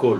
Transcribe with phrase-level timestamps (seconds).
[0.00, 0.18] הכל.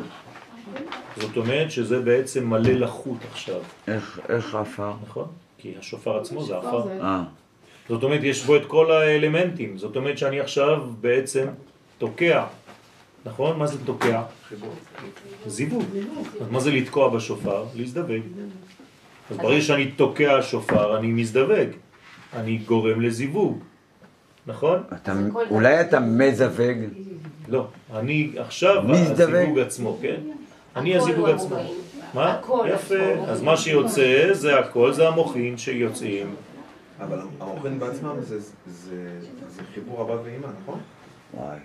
[1.16, 3.60] זאת אומרת שזה בעצם מלא לחוט עכשיו.
[3.88, 4.92] איך, איך עפר?
[5.08, 5.26] נכון?
[5.58, 6.88] כי השופר עצמו זה עפר.
[7.00, 7.22] אה,
[7.88, 9.78] זאת אומרת, יש בו את כל האלמנטים.
[9.78, 11.46] זאת אומרת שאני עכשיו בעצם
[11.98, 12.44] תוקע.
[13.24, 13.58] נכון?
[13.58, 14.22] מה זה תוקע?
[15.46, 15.84] זיווג.
[16.40, 17.64] אז מה זה לתקוע בשופר?
[17.74, 18.22] להזדווג.
[19.30, 21.68] אז ברגע שאני תוקע שופר, אני מזדווג.
[22.34, 23.58] אני גורם לזיווג.
[24.46, 24.82] נכון?
[24.94, 25.12] אתה,
[25.50, 26.78] אולי אתה מזווג?
[27.48, 27.66] לא.
[27.94, 29.34] אני עכשיו מזדווג?
[29.34, 30.20] הזיווג עצמו, כן?
[30.76, 31.56] אני הזיווג עצמו.
[32.14, 32.32] מה?
[32.32, 32.94] הכל, יפה.
[32.94, 33.30] הכל.
[33.30, 36.34] אז מה שיוצא זה הכל, זה המוחין שיוצאים.
[37.00, 40.80] אבל המוחין בעצמם זה, זה, זה חיבור אבא ואמא, נכון?
[41.34, 41.58] וואי.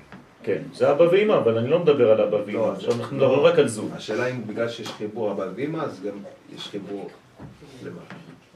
[0.44, 2.52] כן, זה אבא ואמא, אבל אני לא מדבר על אבא ואמא.
[2.52, 3.28] לא, עכשיו אנחנו לא.
[3.28, 3.90] מדברים רק על זוג.
[3.96, 6.14] השאלה אם בגלל שיש חיבור אבא ואמא, אז גם
[6.56, 7.10] יש חיבור
[7.84, 8.16] למטה.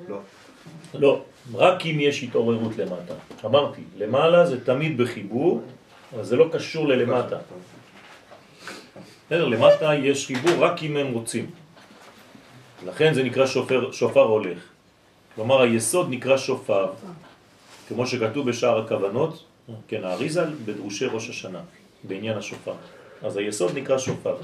[0.10, 0.20] לא.
[0.94, 1.22] לא,
[1.54, 3.14] רק אם יש התעוררות למטה.
[3.46, 5.62] אמרתי, למעלה זה תמיד בחיבור,
[6.16, 7.38] אבל זה לא קשור ללמטה.
[9.28, 11.46] בסדר, למטה יש חיבור רק אם הם רוצים.
[12.86, 14.60] לכן זה נקרא שופר, שופר הולך.
[15.36, 16.92] כלומר היסוד נקרא שופר,
[17.88, 19.44] כמו שכתוב בשער הכוונות,
[19.88, 21.62] כן, האריזל בדרושי ראש השנה,
[22.04, 22.74] בעניין השופר.
[23.22, 24.36] אז היסוד נקרא שופר.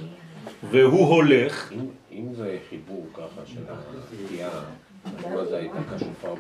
[0.70, 4.64] והוא הולך, אם, אם זה חיבור ככה של התקיעה, אז
[5.06, 6.34] מה זה הייתה כשופר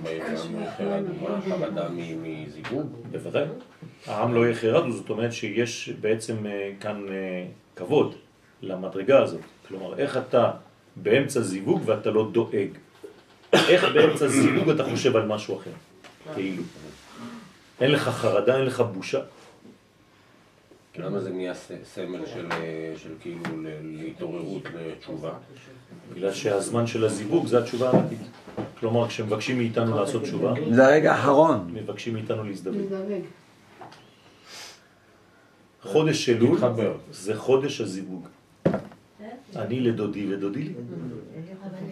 [0.97, 2.87] אדומה, חרדה מ- מזיווג?
[3.11, 3.45] בוודאי.
[4.07, 8.15] העם לא יחרדו, זאת אומרת שיש בעצם אה, כאן אה, כבוד
[8.61, 9.41] למדרגה הזאת.
[9.67, 10.51] כלומר, איך אתה
[10.95, 12.67] באמצע זיווג ואתה לא דואג?
[13.53, 15.71] איך באמצע זיווג אתה חושב על משהו אחר?
[16.33, 16.63] כאילו.
[17.81, 19.19] אין לך חרדה, אין לך בושה.
[20.97, 23.41] למה זה נהיה סמל של, אה, של כאילו
[23.83, 25.31] להתעוררות, לתשובה?
[26.13, 28.19] בגלל שהזמן של הזיווג זה התשובה האמיתית.
[28.79, 31.71] כלומר, כשמבקשים מאיתנו לעשות תשובה, זה הרגע האחרון.
[31.73, 32.77] מבקשים מאיתנו להזדווג.
[35.81, 36.59] חודש אלול.
[37.11, 38.27] זה חודש הזיווג.
[39.55, 40.73] אני לדודי ודודי לי.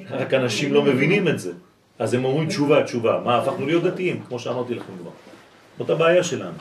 [0.10, 1.52] רק אנשים לא מבינים את זה.
[2.00, 3.22] אז הם אומרים תשובה, תשובה.
[3.26, 5.12] מה, הפכנו להיות דתיים, כמו שאמרתי לכם כבר.
[5.78, 6.58] זאת הבעיה שלנו.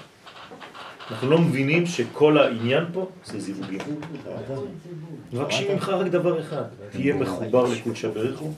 [1.11, 3.81] אנחנו לא מבינים שכל העניין פה זה זיווגים.
[5.33, 8.55] מבקשים ממך רק דבר אחד, תהיה מחובר לקודשא בריך הוא,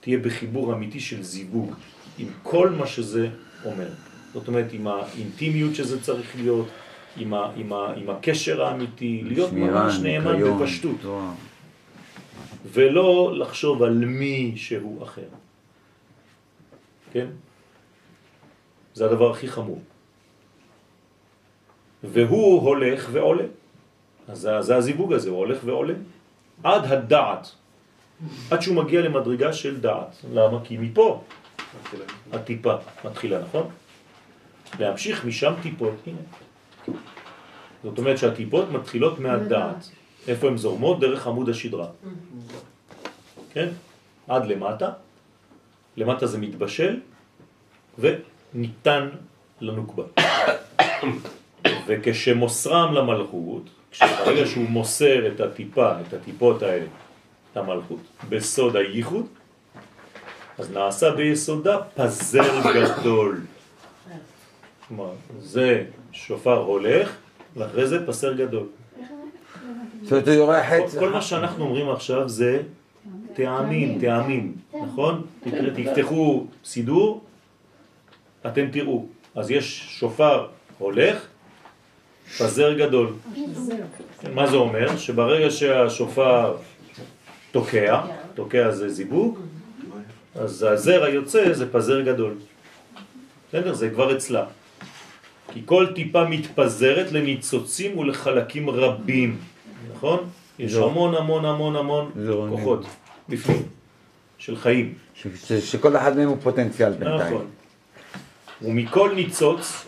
[0.00, 1.74] תהיה בחיבור אמיתי של זיווג
[2.18, 3.28] עם כל מה שזה
[3.64, 3.88] אומר.
[4.32, 6.68] זאת אומרת, עם האינטימיות שזה צריך להיות,
[7.16, 11.32] עם, ה, עם, ה, עם הקשר האמיתי, להיות ממש נאמן בפשטות, תורה.
[12.72, 15.28] ולא לחשוב על מי שהוא אחר.
[17.12, 17.26] כן?
[18.94, 19.80] זה הדבר הכי חמור.
[22.04, 23.44] והוא הולך ועולה.
[24.28, 25.94] אז זה, זה הזיווג הזה, הוא הולך ועולה.
[26.62, 27.50] עד הדעת.
[28.50, 30.16] עד שהוא מגיע למדרגה של דעת.
[30.32, 30.58] למה?
[30.64, 31.22] כי מפה
[32.32, 32.74] הטיפה
[33.04, 33.70] מתחילה, נכון?
[34.78, 36.18] להמשיך משם טיפות, הנה.
[37.84, 39.90] זאת אומרת שהטיפות מתחילות מהדעת.
[40.28, 41.00] איפה הן זורמות?
[41.00, 41.86] דרך עמוד השדרה.
[43.52, 43.68] כן?
[44.28, 44.90] עד למטה.
[45.96, 47.00] למטה זה מתבשל
[47.98, 49.08] וניתן
[49.60, 50.04] לנוקבה.
[51.86, 56.86] וכשמוסרם למלכות, כשברגע שהוא מוסר את הטיפה, את הטיפות האלה,
[57.56, 59.26] למלכות, בסוד הייחוד,
[60.58, 63.40] אז נעשה ביסודה פזר גדול.
[64.88, 65.10] כלומר,
[65.40, 67.16] זה שופר הולך,
[67.56, 68.66] ואחרי זה פסר גדול.
[70.02, 70.96] זאת אומרת, הוא יורה חץ.
[70.98, 72.62] כל מה שאנחנו אומרים עכשיו זה
[73.34, 75.26] טעמים, טעמים, נכון?
[75.74, 77.24] תפתחו סידור,
[78.46, 79.06] אתם תראו.
[79.34, 80.46] אז יש שופר
[80.78, 81.26] הולך,
[82.38, 83.12] פזר גדול.
[84.34, 84.96] מה זה אומר?
[84.96, 86.56] שברגע שהשופר
[87.58, 88.00] תוקע,
[88.34, 89.38] תוקע זה זיווג,
[90.34, 92.34] אז הזר היוצא זה פזר גדול.
[93.48, 93.74] בסדר?
[93.74, 94.44] זה כבר אצלה.
[95.52, 99.36] כי כל טיפה מתפזרת לניצוצים ולחלקים רבים,
[99.94, 100.18] נכון?
[100.58, 100.90] יש זהו.
[100.90, 102.86] המון המון המון המון זהו, כוחות
[103.28, 103.62] בפנים,
[104.38, 104.94] של חיים.
[105.60, 107.20] שכל אחד מהם הוא פוטנציאל בינתיים.
[107.20, 107.46] נכון.
[108.62, 109.86] ומכל ניצוץ,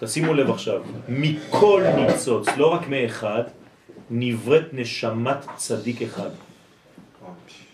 [0.00, 3.42] תשימו לב עכשיו, מכל ניצוץ, לא רק מאחד,
[4.10, 6.30] נבראת נשמת צדיק אחד.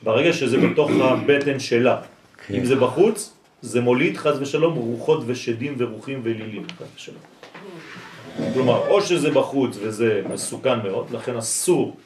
[0.02, 2.02] ברגע שזה בתוך הבטן שלה.
[2.46, 2.54] כן.
[2.54, 6.66] אם זה בחוץ, זה מוליד חז ושלום רוחות ושדים ורוחים ולילים.
[8.54, 11.96] כלומר, או שזה בחוץ וזה מסוכן מאוד, לכן אסור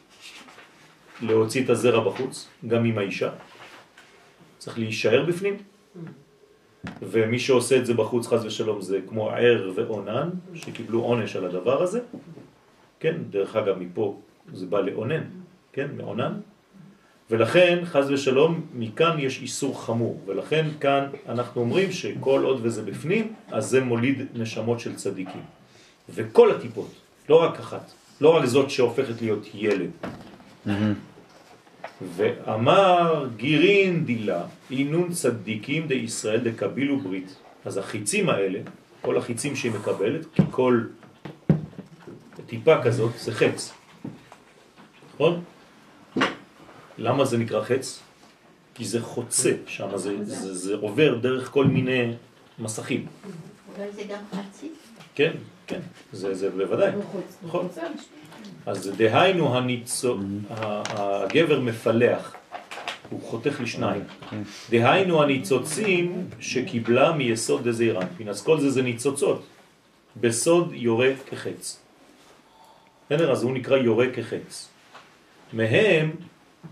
[1.23, 3.31] להוציא את הזרע בחוץ, גם עם האישה.
[4.59, 5.57] צריך להישאר בפנים.
[7.03, 11.83] ומי שעושה את זה בחוץ, חז ושלום, זה כמו ער ועונן, שקיבלו עונש על הדבר
[11.83, 12.01] הזה.
[13.01, 14.21] כן, דרך אגב, מפה
[14.53, 15.23] זה בא לעונן,
[15.73, 16.33] כן, מעונן.
[17.31, 20.21] ולכן, חז ושלום, מכאן יש איסור חמור.
[20.27, 25.43] ולכן כאן אנחנו אומרים שכל עוד וזה בפנים, אז זה מוליד נשמות של צדיקים.
[26.09, 26.91] וכל הטיפות,
[27.29, 29.91] לא רק אחת, לא רק זאת שהופכת להיות ילד,
[32.17, 37.37] ואמר גירין דילה, אינון צדיקים די ישראל דקבילו ברית.
[37.65, 38.59] אז החיצים האלה,
[39.01, 40.81] כל החיצים שהיא מקבלת, כי כל
[42.47, 43.73] טיפה כזאת זה חץ.
[45.15, 45.43] נכון?
[46.99, 48.01] למה זה נקרא חץ?
[48.75, 52.13] כי זה חוצה שם, זה, זה, זה עובר דרך כל מיני
[52.59, 53.07] מסכים.
[53.79, 54.69] אולי זה גם חצי?
[55.15, 55.33] כן,
[55.67, 55.81] כן,
[56.13, 56.91] זה, זה בוודאי.
[57.47, 57.69] נכון.
[58.67, 60.19] אז דהיינו הניצו,
[60.51, 60.83] ה-
[61.25, 62.35] הגבר מפלח,
[63.11, 64.05] הוא חותך לשניים.
[64.71, 68.29] דהיינו הניצוצים שקיבלה מיסוד דזעיר אנפין.
[68.29, 69.43] אז כל זה זה ניצוצות.
[70.21, 71.79] בסוד יורה כחץ.
[73.07, 73.33] בסדר?
[73.33, 74.69] אז הוא נקרא יורה כחץ.
[75.53, 76.11] מהם,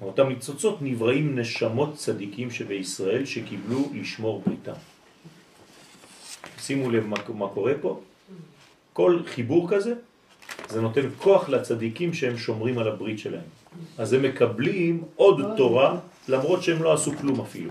[0.00, 4.78] מאותם ניצוצות, נבראים נשמות צדיקים שבישראל שקיבלו לשמור בריתם.
[6.58, 8.00] שימו לב מה, מה קורה פה.
[8.92, 9.94] כל חיבור כזה,
[10.68, 13.48] זה נותן כוח לצדיקים שהם שומרים על הברית שלהם.
[13.98, 15.98] אז הם מקבלים עוד תורה,
[16.28, 17.70] למרות שהם לא עשו כלום אפילו.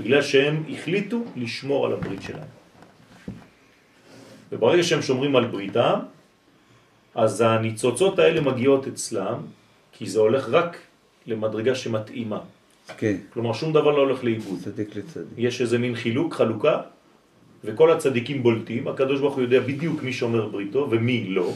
[0.00, 2.48] בגלל שהם החליטו לשמור על הברית שלהם.
[4.52, 5.98] וברגע שהם שומרים על בריתם,
[7.14, 9.38] אז הניצוצות האלה מגיעות אצלם,
[9.92, 10.76] כי זה הולך רק
[11.28, 12.40] למדרגה שמתאימה.
[12.96, 14.58] כן, כלומר, שום דבר לא הולך לאיבוד.
[14.64, 15.36] צדיק לצדיק.
[15.36, 16.80] יש איזה מין חילוק, חלוקה,
[17.64, 21.52] וכל הצדיקים בולטים, הקדוש ברוך הוא יודע בדיוק מי שומר בריתו ומי לא,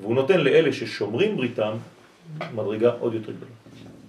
[0.00, 1.72] והוא נותן לאלה ששומרים בריתם
[2.54, 3.50] מדרגה עוד יותר גדולה.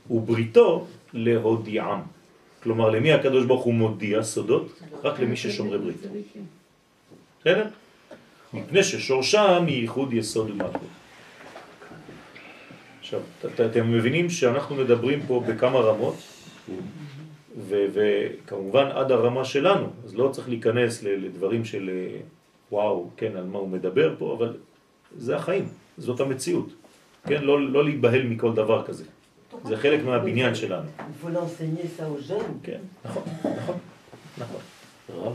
[0.09, 2.01] ובריתו להודיעם.
[2.63, 4.79] כלומר, למי הקדוש ברוך הוא מודיע סודות?
[5.03, 6.01] רק למי ששומרי ברית.
[7.41, 7.67] בסדר?
[8.53, 10.91] מפני ששורשם היא ייחוד יסוד ומלכות.
[13.07, 16.15] עכשיו, את- אתם מבינים שאנחנו מדברים פה בכמה רמות,
[17.69, 22.17] ו- וכמובן עד הרמה שלנו, אז לא צריך להיכנס ל- לדברים של אה,
[22.71, 24.53] וואו, כן, על מה הוא מדבר פה, אבל
[25.17, 25.67] זה החיים,
[25.97, 26.69] זאת המציאות.
[27.27, 29.03] כן, לא, לא להיבהל מכל דבר כזה.
[29.65, 30.89] זה חלק מהבניין שלנו.
[32.63, 33.75] כן, נכון, נכון,
[34.37, 34.61] נכון.
[35.13, 35.33] הרב,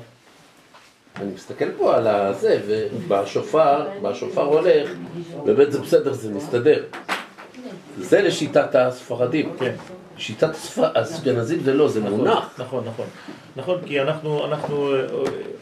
[1.17, 4.91] אני מסתכל פה על הזה, ובשופר, בשופר הולך,
[5.45, 6.85] באמת זה בסדר, זה מסתדר.
[7.99, 9.53] זה לשיטת הספרדים.
[9.59, 9.75] כן.
[10.19, 12.49] שיטת הספ- האשכנזים זה לא, זה מונח.
[12.59, 13.07] נכון, נכון.
[13.57, 15.01] נכון, כי אנחנו, אנחנו, אה,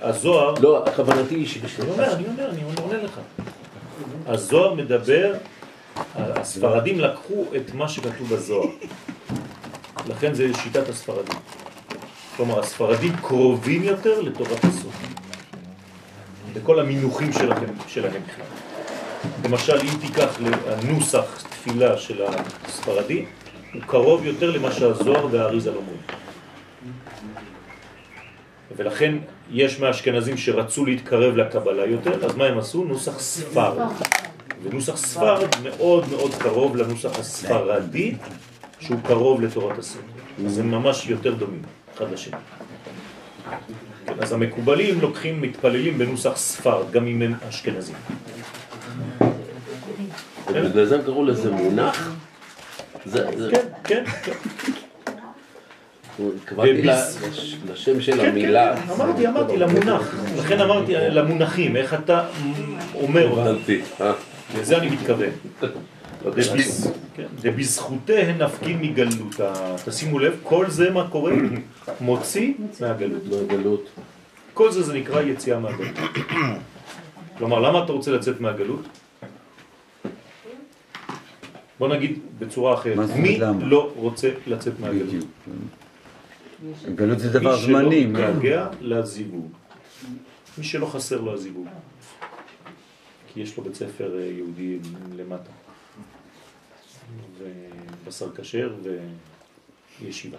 [0.03, 1.91] הזוהר, לא, כוונתי היא אני שבשביל...
[1.91, 3.21] אומר, אני אומר, אני עונה לך.
[4.27, 5.33] הזוהר מדבר,
[6.17, 8.67] הספרדים לקחו את מה שכתוב בזוהר.
[10.09, 11.39] לכן זה שיטת הספרדים.
[12.37, 14.97] כלומר, הספרדים קרובים יותר לתורת הסוף.
[16.53, 18.45] בכל המינוחים שלהם, שלהם בכלל.
[19.45, 22.23] למשל, אם תיקח הנוסח תפילה של
[22.65, 23.25] הספרדי,
[23.75, 26.01] הוא קרוב יותר למה שהזוהר והאריזה אומרים.
[28.77, 29.15] ולכן
[29.51, 32.85] יש מהאשכנזים שרצו להתקרב לקבלה יותר, אז מה הם עשו?
[32.85, 33.89] נוסח ספרד.
[34.63, 38.15] ונוסח ספרד מאוד מאוד קרוב לנוסח הספרדי,
[38.81, 40.03] שהוא קרוב לתורת הסוד.
[40.47, 41.63] אז הם ממש יותר דומים,
[41.95, 42.37] אחד לשני.
[44.19, 47.97] אז המקובלים לוקחים, מתפללים בנוסח ספרד, גם אם הם אשכנזים.
[50.53, 52.17] בגלל זה הם קראו לזה מונח?
[53.13, 53.25] כן,
[53.85, 54.33] כן, כן.
[56.37, 56.83] התכוונתי
[57.73, 58.77] לשם של כן, המילה.
[58.77, 60.15] כן, אמרתי, אמרתי, למונח.
[60.39, 62.27] לכן אמרתי למונחים, איך אתה
[62.95, 63.41] אומר אותם.
[63.41, 63.81] הבנתי.
[64.01, 64.13] אה.
[64.59, 65.31] לזה אני מתכוון.
[66.25, 66.31] לא
[67.15, 69.53] כן, דבזכותיהן נפקין מגלותה.
[69.85, 71.33] תשימו לב, כל זה מה קורה?
[72.01, 73.23] מוציא מהגלות.
[73.31, 73.89] מהגלות.
[74.55, 75.99] כל זה זה נקרא יציאה מהגלות.
[77.39, 78.83] כלומר, למה אתה רוצה לצאת מהגלות?
[81.81, 83.65] בוא נגיד בצורה אחרת, מה זאת מי אומרת למה?
[83.65, 85.07] לא רוצה לצאת מהגלות?
[85.07, 85.25] בדיוק.
[86.95, 88.07] גלות זה דבר מי שלא זמני.
[88.07, 89.49] מתגעגע לזיווג.
[90.59, 91.67] מי שלא חסר לו הזיווג.
[93.33, 94.79] כי יש לו בית ספר אה, יהודי
[95.17, 95.51] למטה.
[97.39, 98.75] ובשר כשר
[100.01, 100.39] וישיבה.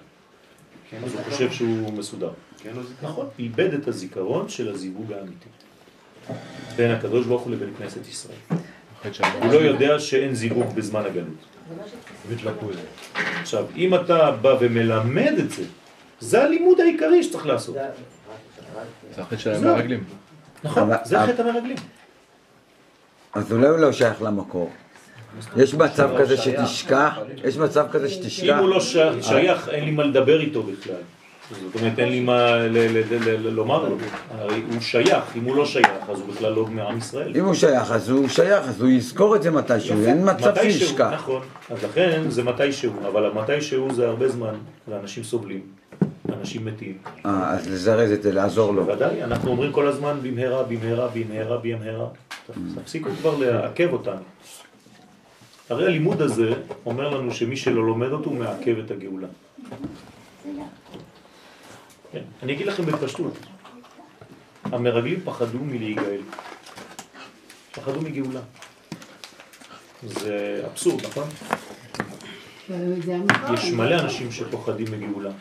[1.03, 2.31] אז הוא חושב שהוא מסודר.
[2.57, 2.81] כן, לא.
[3.01, 5.49] נכון, איבד את הזיכרון של הזיווג האמיתי.
[6.75, 8.37] בין הקדוש ברוך הוא לבין כנסת ישראל.
[9.41, 11.45] הוא לא יודע שאין זיווג בזמן הגלות.
[13.41, 15.63] עכשיו, אם אתה בא ומלמד את זה,
[16.19, 17.75] זה הלימוד העיקרי שצריך לעשות.
[19.15, 20.03] זה החטא של המרגלים.
[20.63, 21.77] נכון, זה חטא המרגלים.
[23.33, 24.71] אז אולי הוא לא שייך למקור.
[25.57, 28.57] יש מצב כזה שתשכח, יש מצב כזה אם שתשכח.
[28.59, 28.79] הוא לא
[29.21, 30.95] שייך, אין לי מה לדבר איתו בכלל.
[31.51, 32.57] זאת אומרת, אין לי מה
[33.39, 33.97] לומר לו.
[34.31, 37.37] הרי הוא שייך, אם הוא לא שייך, אז הוא בכלל לא מעם ישראל.
[37.37, 40.79] אם הוא שייך, אז הוא שייך, אז הוא יזכור את זה מתישהו, אין מצב מתישהו,
[40.79, 41.11] שישכח.
[41.13, 41.41] נכון.
[41.69, 44.53] אז לכן זה מתישהו, אבל המתישהו זה הרבה זמן,
[44.87, 45.61] ואנשים סובלים,
[46.39, 46.97] אנשים מתים.
[47.25, 48.83] אה, אז לזרז את זה, לעזור לו.
[48.83, 52.07] בוודאי, אנחנו אומרים כל הזמן במהרה, במהרה, במהרה, במהרה.
[52.75, 54.21] תפסיקו כבר לעכב אותנו.
[55.69, 56.53] הרי הלימוד הזה
[56.85, 59.27] אומר לנו שמי שלא לומד אותו הוא מעכב את הגאולה.
[62.11, 62.21] כן.
[62.43, 63.37] אני אגיד לכם בפשטות,
[64.63, 66.21] המרגלים פחדו מלהיגאל,
[67.71, 68.39] פחדו מגאולה.
[70.03, 71.27] זה אבסורד, נכון?
[73.53, 75.31] יש מלא אנשים שפוחדים מגאולה,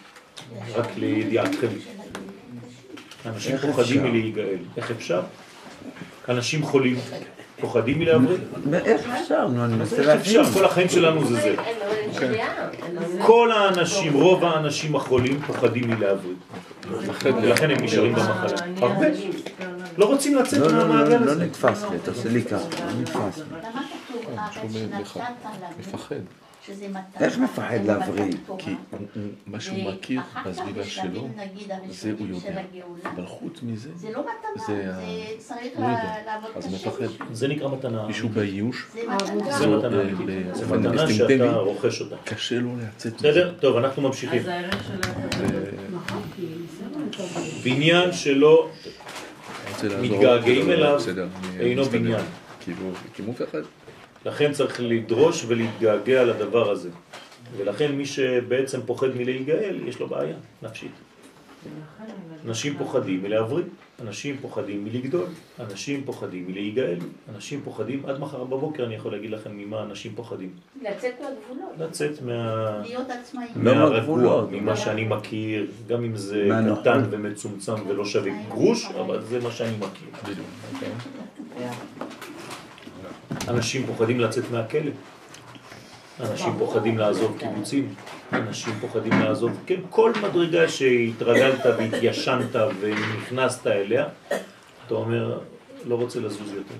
[0.75, 1.69] רק לידיעתכם.
[3.27, 4.03] אנשים פוחדים?
[4.03, 4.59] מלהיגאל.
[4.77, 5.23] איך אפשר?
[6.29, 6.97] אנשים חולים
[7.61, 8.39] פוחדים מלהבריא.
[8.85, 9.49] איך אפשר?
[9.49, 10.45] נו, אני מנסה להבין.
[10.55, 11.55] כל החיים שלנו זה זה.
[13.27, 16.35] כל האנשים, רוב האנשים החולים פוחדים מלהבריא.
[17.25, 18.59] ולכן הם נשארים במחלה.
[18.77, 19.07] הרבה.
[19.99, 21.45] לא רוצים לצאת לא, לא, לא, מהמעגל לא הזה.
[21.45, 23.45] נתפס לי, תעשה לי ככה, לא נתפס לי.
[24.81, 24.99] לנו,
[25.79, 26.17] מפחד.
[26.71, 27.27] שזה מתנה?
[27.27, 28.33] איך מפחד להבריא?
[28.59, 28.71] כי
[29.47, 31.29] מה שהוא מכיר בסביבה שלו,
[31.89, 32.63] זה הוא יודע.
[33.15, 34.93] אבל חוץ מזה, זה לא מתנה, זה
[35.39, 35.87] צריך לא.
[36.27, 37.07] לעבוד אז קשה.
[37.33, 38.07] זה נקרא מתנה.
[38.07, 39.59] מישהו באיוש, זה מתנה.
[39.59, 41.39] זה מתנה אה, אבל מתנה אינסטינקטיבי.
[41.39, 42.17] שאתה רוכש אותה.
[42.25, 43.55] קשה לו לצאת בסדר?
[43.61, 44.43] טוב, אנחנו ממשיכים.
[44.47, 45.01] הערך של
[47.65, 48.69] בניין שלא
[50.03, 51.01] מתגעגעים אליו,
[51.61, 51.85] אינו.
[51.85, 52.25] בניין.
[52.61, 53.59] כאילו, כי הוא מפחד.
[54.25, 56.91] לכן צריך לדרוש ולהתגעגע לדבר הזה.
[57.57, 60.93] ולכן מי שבעצם פוחד מלהיגאל, יש לו בעיה נפשית.
[62.47, 63.65] אנשים פוחדים מלהבריא,
[64.03, 65.27] אנשים פוחדים מלגדול,
[65.61, 66.99] אנשים פוחדים מלהיגאל,
[67.35, 70.51] אנשים פוחדים, עד מחר בבוקר אני יכול להגיד לכם ממה אנשים פוחדים.
[70.83, 71.73] לצאת מהגבולות.
[71.79, 72.81] לצאת מה...
[72.83, 73.51] להיות עצמאיים.
[73.57, 74.47] לא מהרגוע.
[74.51, 76.49] ממה שאני מכיר, גם אם זה.
[76.81, 80.35] קטן ומצומצם ולא שווה גרוש, אבל זה מה שאני מכיר.
[83.49, 84.91] אנשים פוחדים לצאת מהכלא,
[86.21, 87.95] אנשים פוחדים לעזוב קיבוצים,
[88.33, 94.07] אנשים פוחדים לעזוב, כן, כל מדרגה שהתרגלת והתיישנת ונכנסת אליה,
[94.87, 95.39] אתה אומר,
[95.85, 96.75] לא רוצה לזוז יותר.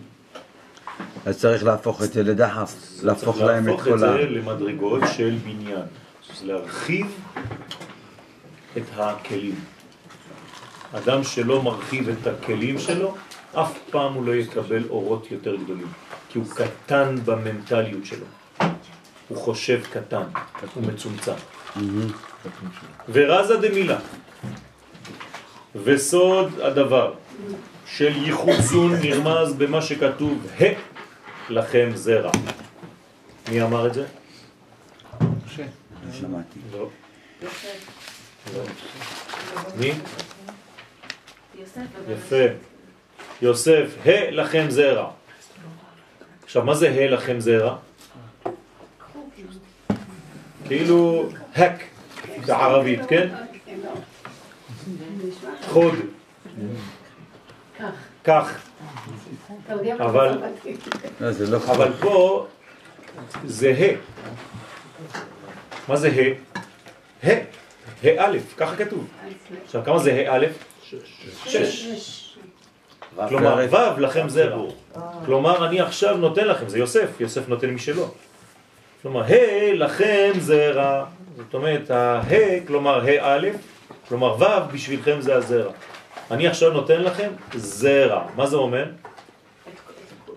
[1.27, 4.17] אז צריך להפוך את זה לדחף, להפוך צריך להם את להפוך את כל זה ה...
[4.17, 5.87] למדרגות של בניין,
[6.41, 7.07] זה להרחיב
[8.77, 9.55] את הכלים.
[10.93, 13.15] אדם שלא מרחיב את הכלים שלו,
[13.53, 15.89] אף פעם הוא לא יקבל אורות יותר גדולים,
[16.31, 18.27] כי הוא קטן במנטליות שלו.
[19.29, 20.23] הוא חושב קטן,
[20.75, 21.33] הוא מצומצם.
[23.09, 23.99] ורזה דמילה,
[25.85, 27.15] וסוד הדבר
[27.87, 30.65] של ייחוד זון נרמז במה שכתוב, ה
[31.49, 32.31] לכם זרע.
[33.51, 34.07] מי אמר את זה?
[36.13, 36.59] שמעתי.
[36.73, 36.89] לא.
[39.77, 39.93] מי?
[42.09, 42.37] יפה.
[43.43, 45.11] יוסף, ה לכם זרע.
[46.51, 47.77] עכשיו, מה זה ה לכם זרע?
[50.67, 51.83] כאילו הק
[52.47, 53.29] בערבית, כן?
[55.69, 55.95] חוד.
[58.25, 58.59] כך.
[60.01, 60.39] אבל,
[61.49, 61.93] לא אבל.
[62.01, 62.47] פה
[63.45, 63.95] זה ה.
[65.89, 66.21] מה זה ה?
[67.27, 67.31] ה.
[68.05, 69.07] ה א', ככה כתוב.
[69.65, 70.47] עכשיו, כמה זה ה א'?
[71.47, 72.30] שש.
[73.29, 74.71] כלומר, ו' לכם זרע.
[75.25, 78.09] כלומר, אני עכשיו נותן לכם, זה יוסף, יוסף נותן משלו.
[79.03, 81.05] כלומר, ה' לכם זרע.
[81.37, 82.21] זאת אומרת, ה
[82.67, 83.49] כלומר ה' א',
[84.09, 85.73] כלומר ו' בשבילכם זה הזרע.
[86.31, 88.23] אני עכשיו נותן לכם זרע.
[88.37, 88.85] מה זה אומר?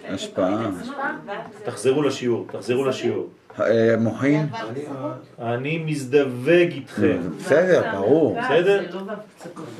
[0.09, 0.69] השפעה.
[1.63, 3.29] תחזרו לשיעור, תחזרו לשיעור.
[3.98, 4.45] מוחין?
[5.41, 7.17] אני מזדווג איתכם.
[7.39, 8.39] בסדר, ברור.
[8.41, 8.81] בסדר?
[8.93, 9.01] לא.
[9.07, 9.13] לא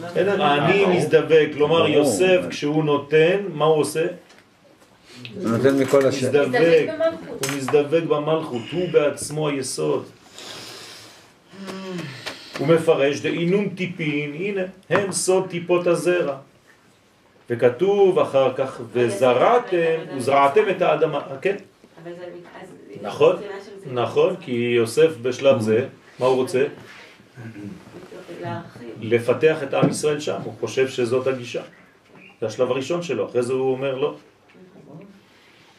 [0.08, 0.58] בסדר?
[0.58, 1.88] אני מזדווג, כלומר.
[1.88, 4.06] יוסף כשהוא נותן, מה הוא עושה?
[5.42, 6.28] הוא נותן מכל השם.
[6.28, 6.90] מזדווג,
[7.28, 10.06] הוא מזדווג במלכות, הוא בעצמו היסוד.
[12.60, 16.36] הוא מפרש דאינון טיפין, הנה, הם סוד טיפות הזרע.
[17.50, 19.78] וכתוב אחר כך, וזרעתם,
[20.18, 21.56] וזרעתם את האדמה, כן?
[22.04, 22.24] אבל זה...
[22.62, 22.68] אז-
[23.04, 23.36] נכון.
[23.92, 25.88] נכון, כי יוסף בשלב זה,
[26.20, 26.66] מה הוא רוצה?
[29.02, 31.62] לפתח את עם ישראל שם, הוא חושב שזאת הגישה.
[32.42, 34.16] זה השלב הראשון שלו, אחרי זה הוא אומר לא.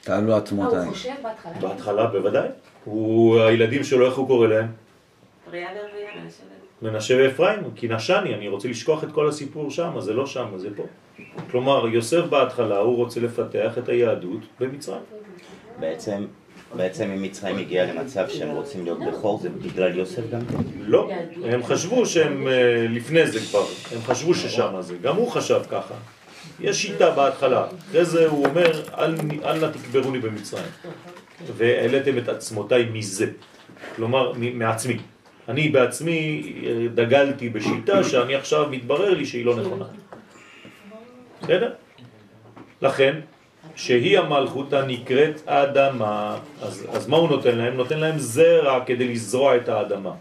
[0.01, 0.79] תעלו עצמותיי.
[0.79, 1.53] הוא חושב בהתחלה.
[1.61, 2.49] בהתחלה בוודאי.
[2.85, 4.67] הוא, הילדים שלו, איך הוא קורא להם?
[6.83, 10.69] מנשה ואפרים, כי נשני, אני רוצה לשכוח את כל הסיפור שם, זה לא שם, זה
[10.77, 10.83] פה.
[11.51, 15.03] כלומר, יוסף בהתחלה, הוא רוצה לפתח את היהדות במצרים.
[15.81, 16.25] בעצם,
[16.77, 20.57] בעצם אם מצרים הגיעה למצב שהם רוצים להיות בכור, זה בגלל יוסף גם כן?
[20.81, 21.11] לא,
[21.45, 25.95] הם חשבו שהם אה, לפני זה כבר, הם חשבו ששם זה, גם הוא חשב ככה.
[26.61, 29.15] יש שיטה בהתחלה, אחרי זה הוא אומר, אל,
[29.45, 30.65] אל נא תקברוני במצרים.
[31.57, 33.27] והעליתם את עצמותיי מזה,
[33.97, 34.99] כלומר מעצמי.
[35.49, 39.85] אני בעצמי אה, דגלתי בשיטה שאני עכשיו מתברר לי שהיא לא נכונה.
[41.43, 41.73] בסדר?
[42.83, 43.21] לכן,
[43.77, 46.37] שהיא המלכות הנקראת האדמה.
[46.63, 47.75] אז, אז מה הוא נותן להם?
[47.75, 50.13] נותן להם זרע כדי לזרוע את האדמה.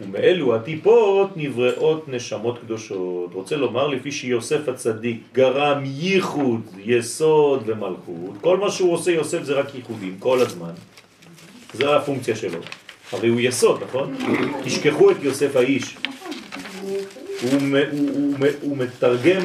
[0.00, 3.34] ומאלו הטיפות נבראות נשמות קדושות.
[3.34, 9.54] רוצה לומר, לפי שיוסף הצדיק גרם ייחוד, יסוד ומלכות, כל מה שהוא עושה יוסף זה
[9.54, 10.70] רק ייחודים, כל הזמן.
[11.72, 12.58] זה הפונקציה שלו.
[13.12, 14.16] הרי הוא יסוד, נכון?
[14.64, 15.96] תשכחו את יוסף האיש.
[16.82, 16.98] הוא,
[17.42, 17.78] הוא,
[18.38, 19.42] הוא, הוא מתרגם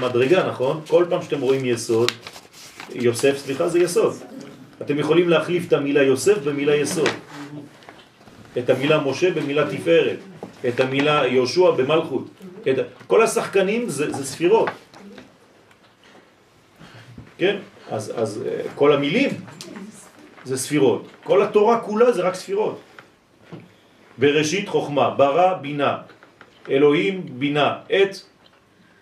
[0.00, 0.80] מדרגה, נכון?
[0.88, 2.12] כל פעם שאתם רואים יסוד,
[2.94, 4.14] יוסף, סליחה, זה יסוד.
[4.82, 7.08] אתם יכולים להחליף את המילה יוסף במילה יסוד.
[8.58, 10.18] את המילה משה במילה תפארת,
[10.68, 12.28] את המילה יהושע במלכות.
[12.62, 12.76] את...
[13.06, 14.68] כל השחקנים זה, זה ספירות.
[17.38, 17.56] כן?
[17.90, 19.30] אז, אז אה, כל המילים
[20.44, 21.06] זה ספירות.
[21.24, 22.80] כל התורה כולה זה רק ספירות.
[24.18, 25.98] בראשית חוכמה, ברא בינה,
[26.70, 28.22] אלוהים בינה, עת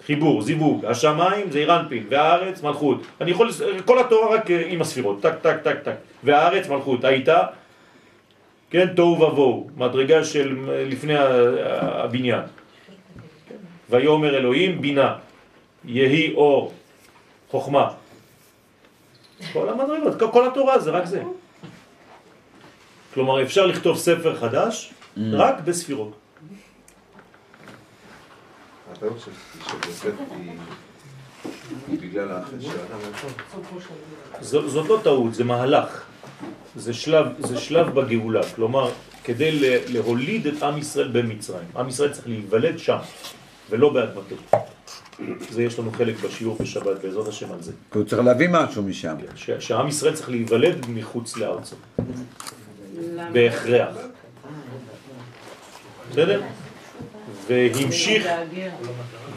[0.06, 3.02] חיבור, זיווג, השמיים זה אירנפין, והארץ מלכות.
[3.20, 3.50] אני יכול,
[3.84, 5.94] כל התורה רק אה, עם הספירות, טק טק טק טק,
[6.24, 7.42] והארץ מלכות, הייתה
[8.70, 10.56] כן, תוהו ובוהו, מדרגה של
[10.90, 12.42] לפני הבניין.
[13.90, 15.14] ויאמר אלוהים בינה,
[15.84, 16.72] יהי אור,
[17.50, 17.90] חוכמה.
[19.52, 21.22] כל המדרגות, כל התורה זה רק זה.
[23.14, 25.20] כלומר, אפשר לכתוב ספר חדש mm.
[25.32, 26.23] רק בספירות.
[29.06, 29.30] הטעות של
[29.88, 30.12] יוסף
[31.88, 32.46] היא בגלל האדם
[34.42, 36.02] זאת לא טעות, זה מהלך.
[36.76, 38.90] זה שלב, זה שלב בגאולה, כלומר,
[39.24, 41.68] כדי להוליד את עם ישראל במצרים.
[41.76, 42.98] עם ישראל צריך להיוולד שם,
[43.70, 44.36] ולא באדמתו.
[45.50, 47.72] זה יש לנו חלק בשיעור בשבת, בעזרת השם על זה.
[47.92, 49.14] כי הוא צריך להביא משהו משם.
[49.58, 51.76] שהעם ישראל צריך להיוולד מחוץ לארצו.
[53.32, 53.96] בהכרח.
[56.10, 56.42] בסדר?
[57.46, 58.26] והמשיך,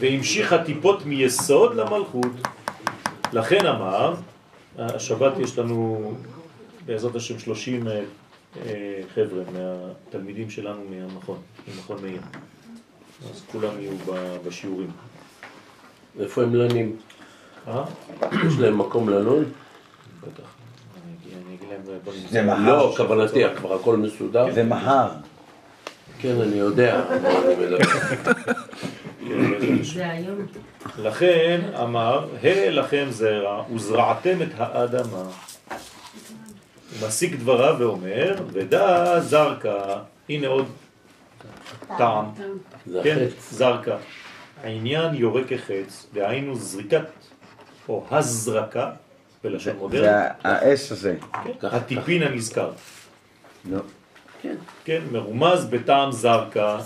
[0.00, 2.32] והמשיך הטיפות מיסוד למלכות.
[3.32, 4.14] לכן אמר,
[4.78, 6.12] השבת יש לנו
[6.86, 8.00] בעזרת השם 30 אה,
[8.56, 11.38] אה, חבר'ה מהתלמידים שלנו מהמכון,
[11.68, 12.20] ממכון מאיר.
[13.30, 13.92] אז כולם יהיו
[14.46, 14.90] בשיעורים.
[16.20, 16.96] איפה הם לנים?
[17.68, 17.84] אה?
[18.46, 19.44] יש להם מקום לנון?
[20.20, 20.42] בטח.
[21.46, 22.00] אני אגיד להם...
[22.28, 22.76] זה מחר.
[22.76, 24.52] לא, כוונתי, כבר הכל מסודר.
[24.54, 25.08] זה מחר.
[26.18, 27.04] כן, אני יודע.
[30.98, 35.22] לכן אמר, הא לכם זרע וזרעתם את האדמה.
[37.00, 40.66] הוא מסיק דבריו ואומר, ודא זרקה, הנה עוד
[41.98, 42.24] טעם,
[43.02, 43.96] כן, זרקה.
[44.62, 47.04] העניין יורה כחץ, דהיינו זריקת,
[47.88, 48.90] או הזרקה,
[49.44, 50.04] בלשון מודרנית.
[50.04, 51.16] זה האש הזה.
[51.44, 52.70] כן, הטיפין הנזכר.
[54.42, 54.56] כן.
[54.84, 56.78] כן, מרומז בטעם זרקה.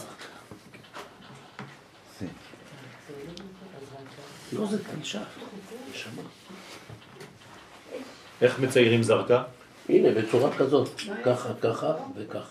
[4.53, 4.77] לא, זה.
[8.43, 9.43] איך מציירים זרקה?
[9.88, 12.49] הנה, בצורה כזאת, ככה, ככה וככה.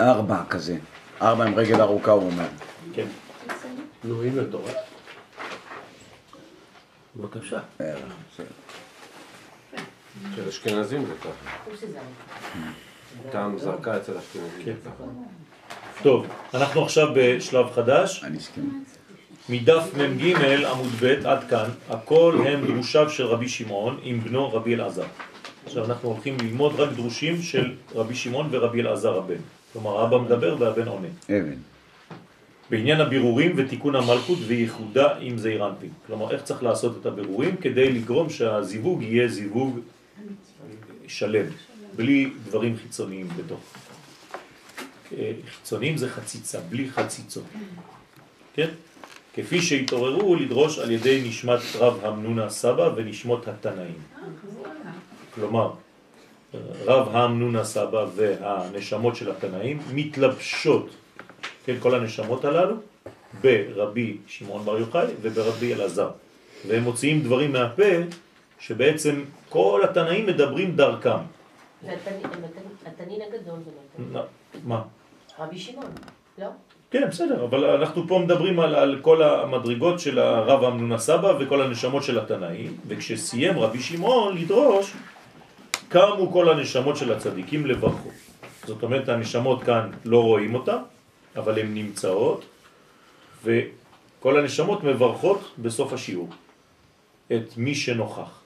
[0.00, 0.78] ארבע כזה.
[1.22, 2.48] ארבע עם רגל ארוכה, הוא אומר.
[2.94, 3.06] כן.
[4.04, 4.72] נו, הנה תורה.
[7.16, 7.60] בבקשה.
[10.36, 11.70] של אשכנזים זה ככה.
[13.30, 15.04] טעם זרקה אצל אשכנזים ככה.
[16.02, 18.24] טוב, אנחנו עכשיו בשלב חדש.
[18.24, 18.84] אני אסכים.
[19.48, 20.34] מדף מ"ג
[20.70, 25.06] עמוד ב' עד כאן, הכל הם דרושיו של רבי שמעון עם בנו רבי אלעזר.
[25.66, 29.40] עכשיו אנחנו הולכים ללמוד רק דרושים של רבי שמעון ורבי אלעזר הבן.
[29.72, 31.08] כלומר, אבא מדבר והבן עונה.
[31.28, 31.54] אבן.
[32.70, 35.90] בעניין הבירורים ותיקון המלכות וייחודה עם זעיר אנפין.
[36.06, 39.78] כלומר, איך צריך לעשות את הבירורים כדי לגרום שהזיווג יהיה זיווג
[41.08, 41.46] שלם,
[41.96, 43.60] בלי דברים חיצוניים בתוך.
[45.50, 47.44] חיצוניים זה חציצה, בלי חציצות.
[48.54, 48.68] כן?
[49.34, 53.98] כפי שהתעוררו לדרוש על ידי נשמת רב המנונה סבא ונשמות התנאים.
[55.34, 55.72] כלומר,
[56.84, 60.90] רב האמנונה סבא והנשמות של התנאים מתלבשות,
[61.64, 62.76] כן, כל הנשמות הללו,
[63.40, 66.10] ברבי שמעון בר יוחאי וברבי אלעזר.
[66.68, 67.92] והם מוציאים דברים מהפה
[68.60, 71.18] שבעצם כל התנאים מדברים דרכם.
[71.86, 74.20] והתנין הגדול זה
[74.64, 74.82] מה?
[75.38, 75.90] רבי שמעון,
[76.38, 76.46] לא?
[76.90, 81.62] כן, בסדר, אבל אנחנו פה מדברים על, על כל המדרגות של הרב אמנונה סבא וכל
[81.62, 84.92] הנשמות של התנאים, וכשסיים רבי שמעון לדרוש,
[85.88, 88.10] קמו כל הנשמות של הצדיקים לברכו.
[88.66, 90.78] זאת אומרת, הנשמות כאן לא רואים אותן,
[91.36, 92.44] אבל הן נמצאות,
[93.44, 96.28] וכל הנשמות מברכות בסוף השיעור
[97.32, 98.41] את מי שנוכח.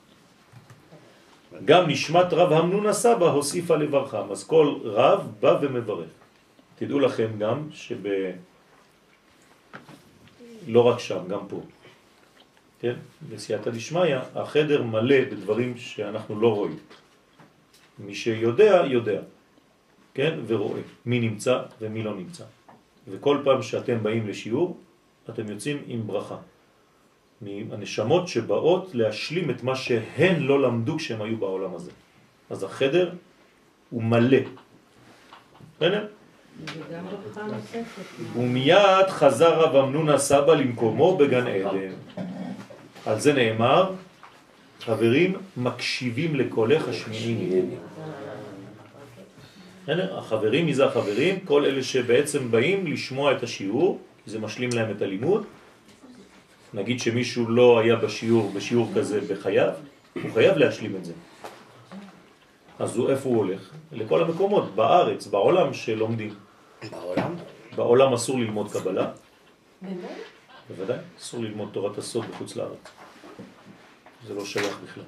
[1.64, 6.08] גם נשמת רב המנון הסבא הוסיפה לברכם, אז כל רב בא ומברך.
[6.78, 8.02] תדעו לכם גם שב...
[10.66, 11.60] לא רק שם, גם פה.
[12.80, 12.94] כן,
[13.30, 16.78] בסייעתא דשמיא, החדר מלא בדברים שאנחנו לא רואים.
[17.98, 19.20] מי שיודע, יודע,
[20.14, 22.44] כן, ורואה מי נמצא ומי לא נמצא.
[23.08, 24.76] וכל פעם שאתם באים לשיעור,
[25.30, 26.36] אתם יוצאים עם ברכה.
[27.40, 31.90] מהנשמות שבאות להשלים את מה שהן לא למדו כשהם היו בעולם הזה.
[32.50, 33.10] אז החדר
[33.90, 34.38] הוא מלא.
[35.76, 36.06] בסדר?
[38.36, 41.92] ומיד חזר רב אמנון הסבא למקומו בגן עדן.
[43.06, 43.92] על זה נאמר,
[44.80, 47.70] חברים מקשיבים לקולך השמיעים.
[49.88, 51.40] החברים, מי זה החברים?
[51.40, 55.44] כל אלה שבעצם באים לשמוע את השיעור, זה משלים להם את הלימוד.
[56.76, 59.72] נגיד שמישהו לא היה בשיעור, בשיעור כזה בחייו,
[60.14, 61.12] הוא חייב להשלים את זה.
[62.78, 63.70] אז הוא, איפה הוא הולך?
[63.92, 66.34] לכל המקומות, בארץ, בעולם שלומדים.
[66.90, 67.34] בעולם?
[67.76, 69.10] בעולם אסור ללמוד קבלה.
[70.68, 72.88] בוודאי, אסור ללמוד תורת הסוד בחוץ לארץ.
[74.26, 75.04] זה לא שייך בכלל.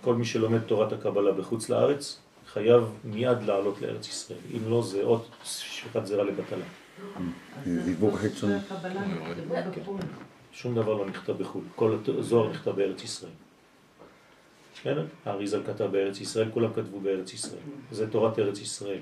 [0.00, 2.18] כל מי שלומד תורת הקבלה בחוץ לארץ
[2.52, 4.38] חייב מיד לעלות לארץ ישראל.
[4.56, 6.64] אם לא, זה עוד שפיכת זרע לבטלה.
[7.84, 8.54] דיבור חיצוני.
[10.52, 11.62] שום דבר לא נכתב בחו"ל.
[11.76, 13.32] כל הזוהר נכתב בארץ ישראל.
[14.82, 14.96] כן?
[15.24, 17.60] האריזל כתב בארץ ישראל, כולם כתבו בארץ ישראל.
[17.90, 18.98] זה תורת ארץ ישראל.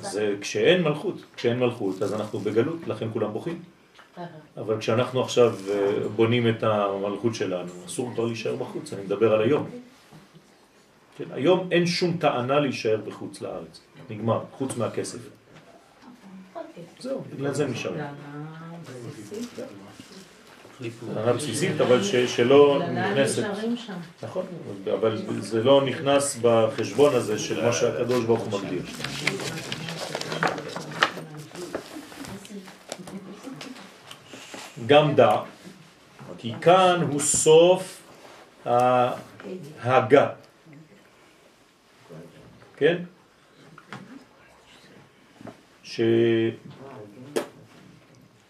[0.00, 1.24] זה כשאין מלכות.
[1.36, 3.62] כשאין מלכות אז אנחנו בגלות, לכן כולם בוכים.
[4.56, 9.42] אבל כשאנחנו עכשיו אה, בונים את המלכות שלנו, אסור כבר להישאר בחוץ, אני מדבר על
[9.42, 9.70] היום.
[11.16, 15.18] כן, היום אין שום טענה להישאר בחוץ לארץ, נגמר, חוץ מהכסף.
[17.00, 17.92] זהו, בגלל זה נשאר.
[21.14, 23.42] טענה בסיסית, אבל שלא נכנסת.
[24.22, 24.46] נכון,
[24.92, 28.82] אבל זה לא נכנס בחשבון הזה של מה שהקדוש ברוך הוא מגדיר.
[34.86, 35.36] גם דע,
[36.38, 38.02] כי כאן הוא סוף
[39.82, 40.28] ההגה.
[42.76, 43.02] כן?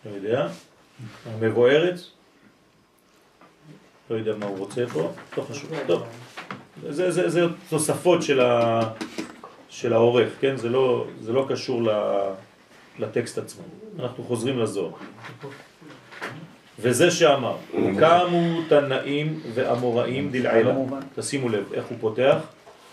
[0.04, 0.48] לא יודע,
[1.26, 2.00] המבוארת,
[4.10, 6.02] לא יודע מה הוא רוצה פה, לא חשוב, טוב.
[6.88, 8.80] זה, זה, זה תוספות של, ה,
[9.68, 10.56] של העורך, כן?
[10.56, 11.82] זה לא, זה לא קשור
[12.98, 13.62] לטקסט עצמו.
[13.98, 14.92] אנחנו חוזרים לזוהר.
[16.78, 20.74] וזה שאמר, קמו תנאים ואמוראים דלעילה,
[21.14, 22.36] תשימו לב איך הוא פותח,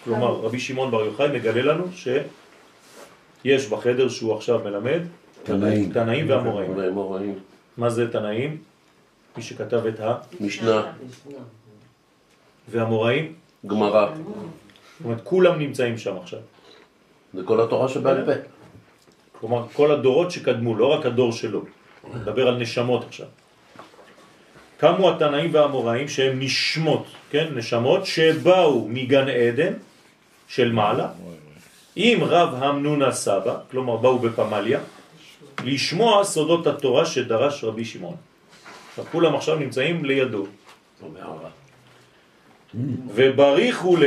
[0.04, 5.02] כלומר רבי שמעון בר יוחאי מגלה לנו שיש בחדר שהוא עכשיו מלמד
[5.43, 7.39] תנאים, תנאים ואמוראים.
[7.77, 8.58] מה זה תנאים?
[9.38, 10.91] מי שכתב את המשנה.
[12.69, 13.34] ואמוראים?
[13.65, 14.15] גמרא.
[14.15, 16.39] זאת אומרת, כולם נמצאים שם עכשיו.
[17.34, 18.32] זה כל התורה שבעל פה.
[19.39, 21.62] כלומר, כל הדורות שקדמו, לא רק הדור שלו.
[22.13, 23.27] נדבר על נשמות עכשיו.
[24.77, 29.73] קמו התנאים והאמוראים שהם נשמות, כן, נשמות שבאו מגן עדן
[30.47, 31.08] של מעלה
[31.95, 34.80] עם רב המנונה סבא, כלומר באו בפמליה,
[35.63, 38.15] לשמוע סודות התורה שדרש רבי שמעון.
[38.89, 40.45] עכשיו כולם עכשיו נמצאים לידו.
[43.15, 44.04] ובריחו ל...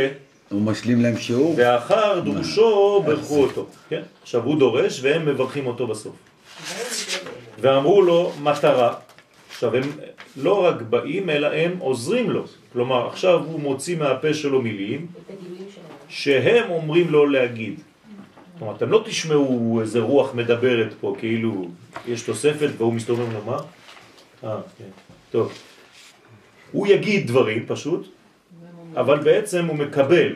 [0.48, 1.54] הוא משלים להם שיעור.
[1.56, 3.66] ואחר דורשו ברכו אותו.
[3.88, 4.02] כן?
[4.22, 6.16] עכשיו הוא דורש והם מברכים אותו בסוף.
[7.58, 8.94] ואמרו לו מטרה.
[9.50, 9.82] עכשיו הם
[10.36, 12.44] לא רק באים אלא הם עוזרים לו.
[12.72, 15.06] כלומר עכשיו הוא מוציא מהפה שלו מילים
[16.08, 17.80] שהם אומרים לו להגיד.
[18.54, 21.68] זאת אומרת, אתם לא תשמעו איזה רוח מדברת פה, כאילו
[22.06, 23.58] יש תוספת והוא מסתובב לומר.
[24.44, 24.84] אה, כן,
[25.30, 25.52] טוב.
[26.72, 28.08] הוא יגיד דברים פשוט,
[28.96, 30.32] אבל בעצם הוא מקבל,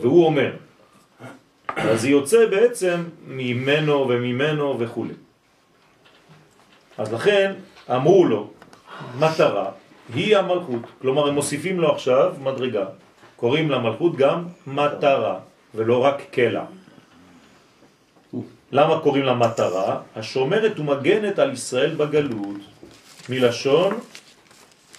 [0.00, 0.52] והוא אומר.
[1.76, 5.06] אז זה יוצא בעצם ממנו וממנו וכו'.
[6.98, 7.52] אז לכן
[7.90, 8.50] אמרו לו,
[9.18, 9.70] מטרה
[10.14, 12.84] היא המלכות, כלומר הם מוסיפים לו עכשיו מדרגה,
[13.36, 15.38] קוראים למלכות גם מטרה.
[15.74, 16.64] ולא רק קלע.
[18.72, 20.00] למה קוראים לה מטרה?
[20.16, 22.56] השומרת ומגנת על ישראל בגלות,
[23.28, 23.98] מלשון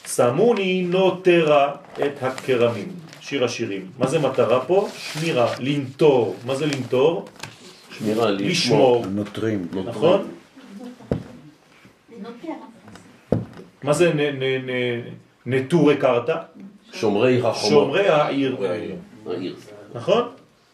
[0.05, 3.91] סמוני נוטרה את הקרמים, שיר השירים.
[3.97, 4.87] מה זה מטרה פה?
[4.97, 6.35] שמירה, לנטור.
[6.45, 7.25] מה זה לנטור?
[7.97, 9.05] שמירה, לשמור.
[9.05, 9.67] נוטרים.
[9.85, 10.27] נכון?
[13.83, 14.11] מה זה
[15.45, 16.35] נטורי קרתא?
[16.93, 17.69] שומרי החומות.
[17.69, 18.57] שומרי העיר.
[19.93, 20.23] נכון?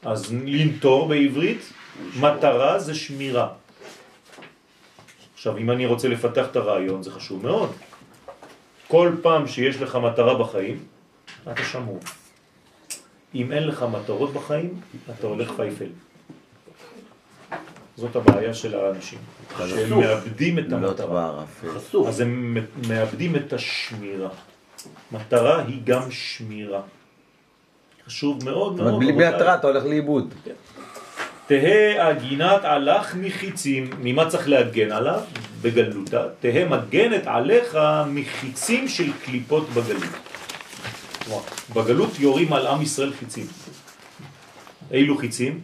[0.01, 1.73] אז לנטור בעברית,
[2.19, 3.47] מטרה זה שמירה.
[5.33, 7.71] עכשיו, אם אני רוצה לפתח את הרעיון, זה חשוב מאוד.
[8.87, 10.83] כל פעם שיש לך מטרה בחיים,
[11.43, 11.99] אתה שמור.
[13.35, 15.89] אם אין לך מטרות בחיים, אתה הולך פייפל.
[17.97, 19.19] זאת הבעיה של האנשים,
[19.57, 21.43] שהם מאבדים את לא המטרה.
[22.07, 22.57] אז הם
[22.87, 24.29] מאבדים את השמירה.
[25.11, 26.81] מטרה היא גם שמירה.
[28.07, 28.99] חשוב מאוד מאוד.
[28.99, 29.31] בלי רבותיי.
[29.31, 30.33] בהתראה אתה הולך לאיבוד.
[31.47, 35.19] תהא הגינת עלך מחיצים, ממה צריך להגן עליו?
[35.61, 36.23] בגלותה.
[36.39, 40.03] תהא מגנת עליך מחיצים של קליפות בגלות.
[41.25, 41.41] כלומר,
[41.75, 43.45] בגלות יורים על עם ישראל חיצים.
[44.91, 45.61] אילו חיצים?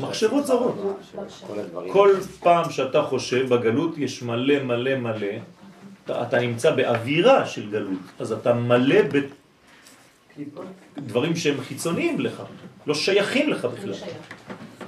[0.00, 0.74] מחשבות זרות.
[1.92, 5.34] כל פעם שאתה חושב בגלות יש מלא מלא מלא,
[6.04, 8.96] אתה, אתה נמצא באווירה של גלות, אז אתה מלא
[10.96, 12.42] בדברים שהם חיצוניים לך,
[12.86, 13.94] לא שייכים לך בכלל.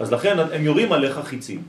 [0.00, 1.62] אז לכן הם יורים עליך חיצים.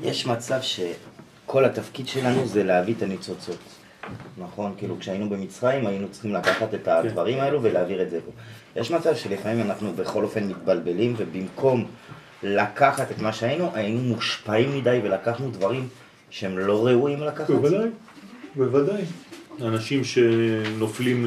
[0.00, 3.58] יש מצב שכל התפקיד שלנו זה להביא את הניצוצות.
[4.38, 4.74] נכון?
[4.78, 8.30] כאילו כשהיינו במצרים היינו צריכים לקחת את הדברים האלו ולהעביר את זה פה.
[8.80, 11.86] יש מצב שלפעמים אנחנו בכל אופן מתבלבלים ובמקום
[12.42, 15.88] לקחת את מה שהיינו, היינו מושפעים מדי ולקחנו דברים
[16.30, 17.50] שהם לא ראויים לקחת.
[17.50, 17.88] בוודאי,
[18.56, 19.02] בוודאי.
[19.62, 21.26] אנשים שנופלים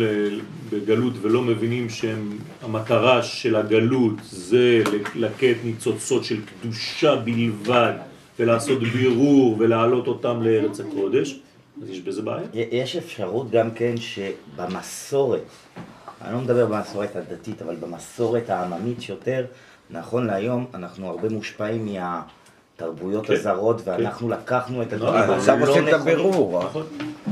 [0.69, 4.83] בגלות ולא מבינים שהמטרה של הגלות זה
[5.15, 7.93] לקט ניצוצות של קדושה בלבד
[8.39, 11.39] ולעשות בירור ולהעלות אותם לארץ הקודש,
[11.83, 12.47] אז יש בזה בעיה.
[12.53, 15.41] יש אפשרות גם כן שבמסורת,
[16.21, 19.45] אני לא מדבר במסורת הדתית, אבל במסורת העממית שיותר,
[19.89, 22.38] נכון להיום, אנחנו הרבה מושפעים מהתרבויות
[23.23, 26.15] כן, הזרות, ואנחנו לקחנו את הדברים אז עכשיו הלא עושים את נכונים.
[26.15, 26.63] הבירור.
[26.63, 26.83] נכון?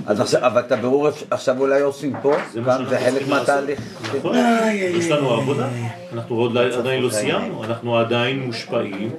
[0.05, 3.79] אז עכשיו, אבל את הבירור עכשיו אולי עושים פה, כאן זה חלק מהתהליך.
[4.17, 4.35] נכון,
[4.73, 5.67] יש לנו עבודה,
[6.13, 9.11] אנחנו עוד עדיין לא סיימנו, אנחנו עדיין מושפעים,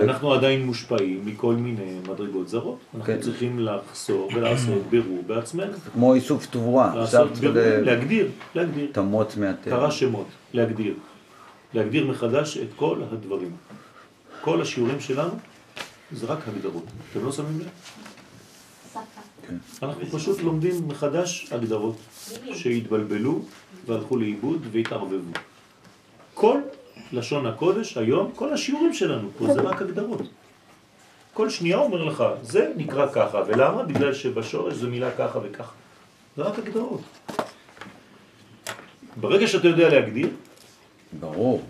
[0.00, 2.78] אנחנו עדיין מושפעים מכל מיני מדרגות זרות.
[2.94, 3.20] אנחנו כן.
[3.20, 5.72] צריכים לחסור ולעשות בירור בעצמנו.
[5.92, 6.96] כמו איסוף תבואה.
[6.96, 8.86] לעשות בירור, להגדיר, להגדיר.
[8.92, 9.76] תמות מהטבע.
[9.76, 10.94] קרא שמות, להגדיר.
[11.74, 13.50] להגדיר מחדש את כל הדברים.
[14.44, 15.32] כל השיעורים שלנו
[16.12, 16.84] זה רק הגדרות.
[17.10, 17.68] אתם לא שמים לב?
[18.90, 19.00] שפה.
[19.82, 21.96] אנחנו פשוט לומדים מחדש הגדרות
[22.52, 23.42] שהתבלבלו
[23.86, 25.32] והלכו לאיבוד והתערבבו.
[26.34, 26.60] כל
[27.12, 30.22] לשון הקודש היום, כל השיעורים שלנו פה זה רק הגדרות.
[31.32, 33.82] כל שנייה אומר לך, זה נקרא ככה, ולמה?
[33.82, 35.72] בגלל שבשורש זה מילה ככה וככה.
[36.36, 37.00] זה רק הגדרות.
[39.16, 40.28] ברגע שאתה יודע להגדיר,
[41.20, 41.62] ברור.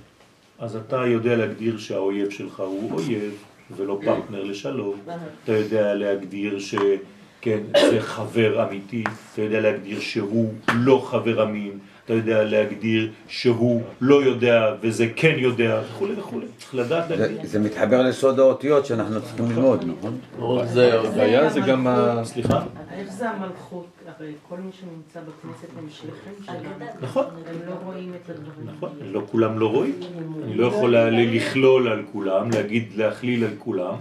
[0.64, 3.44] אז אתה יודע להגדיר שהאויב שלך הוא אויב
[3.76, 5.00] ולא פרטנר לשלום.
[5.44, 12.12] אתה יודע להגדיר שכן, זה חבר אמיתי, אתה יודע להגדיר שהוא לא חבר אמין, אתה
[12.12, 16.40] יודע להגדיר שהוא לא יודע וזה כן יודע, וכו' וכו'.
[16.58, 17.40] צריך לדעת זה- להגדיר.
[17.44, 20.18] זה מתחבר לסוד האותיות שאנחנו צריכים ללמוד, נכון?
[20.38, 22.20] לא רק זה, הבעיה זה גם ה...
[22.24, 22.62] סליחה?
[22.98, 23.86] איך זה המלכות?
[24.18, 26.84] הרי כל מי שנמצא בכנסת הם שליחים שלנו.
[27.00, 27.24] נכון.
[27.46, 28.76] הם לא רואים את הדברים.
[28.76, 30.00] נכון, לא כולם לא רואים.
[30.44, 33.94] אני לא יכול לכלול על כולם, להגיד, להכליל על כולם,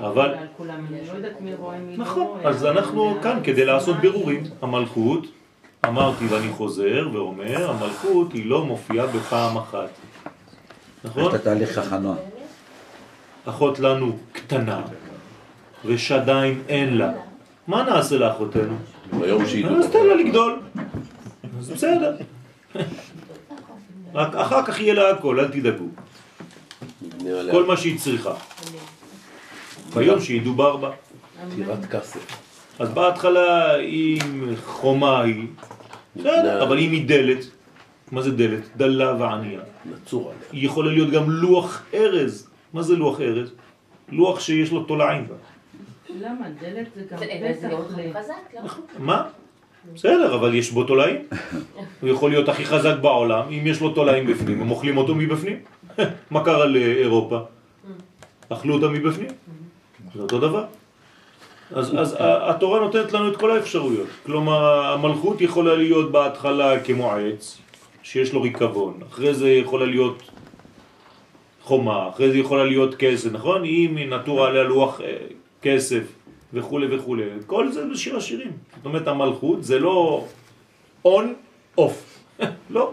[0.00, 2.40] לא אבל על כולם, אני לא יודעת מי רואה מי לא נכון.
[2.44, 4.42] אז אנחנו כאן כדי לעשות בירורים.
[4.62, 5.26] המלכות,
[5.86, 9.88] אמרתי ואני חוזר ואומר, המלכות היא לא מופיעה בפעם אחת.
[11.04, 11.34] נכון?
[11.34, 12.14] את התהליך הכנה.
[13.44, 14.82] אחות לנו קטנה,
[15.84, 17.12] ושדיים אין לה.
[17.66, 18.76] מה נעשה לאחותנו?
[19.18, 19.76] ביום שידעו.
[19.76, 20.60] אז תן לה לגדול.
[21.58, 22.16] אז בסדר.
[24.14, 25.84] רק אחר כך יהיה לה הכל, אל תדאגו.
[27.50, 28.34] כל מה שהיא צריכה.
[29.94, 30.90] ביום שידובר בה.
[31.56, 32.47] טירת כסף.
[32.78, 34.18] אז בהתחלה אם
[34.64, 35.46] חומה היא,
[36.16, 37.44] בסדר, אבל אם היא דלת,
[38.12, 38.76] מה זה דלת?
[38.76, 39.60] דלה וענייה.
[39.84, 40.42] נצור עליה.
[40.52, 42.48] היא יכולה להיות גם לוח ארז.
[42.72, 43.52] מה זה לוח ארז?
[44.08, 45.26] לוח שיש לו תולעים.
[46.20, 46.46] למה?
[46.60, 47.18] דלת זה גם.
[48.14, 48.60] חזק, לא?
[48.98, 49.24] מה?
[49.94, 51.20] בסדר, אבל יש בו תולעים.
[52.00, 55.56] הוא יכול להיות הכי חזק בעולם, אם יש לו תולעים בפנים, הם אוכלים אותו מבפנים.
[56.30, 57.38] מה קרה לאירופה?
[58.48, 59.30] אכלו אותה מבפנים.
[60.14, 60.64] זה אותו דבר.
[61.72, 64.06] אז, אז ה- התורה נותנת לנו את כל האפשרויות.
[64.26, 67.58] כלומר, המלכות יכולה להיות בהתחלה כמו עץ,
[68.02, 68.94] שיש לו ריקבון.
[69.10, 70.22] אחרי זה יכולה להיות
[71.62, 73.64] חומה, אחרי זה יכולה להיות כסף, נכון?
[73.64, 75.16] אם היא נטורה עליה לוח אה,
[75.62, 76.02] כסף
[76.52, 77.16] וכו' וכו'.
[77.46, 78.52] כל זה בשיר השירים.
[78.76, 80.24] זאת אומרת, המלכות זה לא
[81.04, 81.34] און
[81.78, 82.18] אוף.
[82.70, 82.92] לא.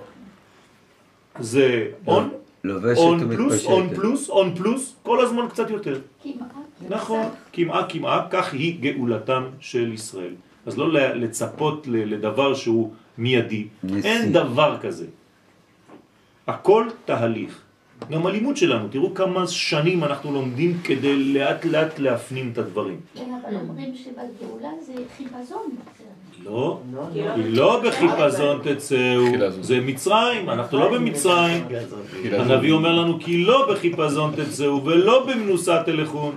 [1.39, 2.29] זה און,
[2.65, 3.89] לובשת און פלוס, און.
[3.95, 5.99] פלוס, און פלוס, כל הזמן קצת יותר.
[6.23, 6.47] כמעט.
[6.89, 7.21] נכון,
[7.53, 10.33] כמעה כמעה, כך היא גאולתם של ישראל.
[10.65, 13.67] אז לא לצפות ל- לדבר שהוא מיידי.
[14.03, 15.05] אין דבר כזה.
[16.47, 17.61] הכל תהליך.
[18.11, 22.99] גם הלימוד שלנו, תראו כמה שנים אנחנו לומדים כדי לאט לאט להפנים את הדברים.
[23.15, 25.75] כן, אבל אומרים שבגאולה זה חיפזון.
[26.43, 26.79] לא,
[27.13, 29.25] היא לא בחיפזון תצאו,
[29.61, 31.63] זה מצרים, אנחנו לא במצרים.
[32.31, 36.35] הנביא אומר לנו כי לא בחיפזון תצאו ולא במנוסה תלכון,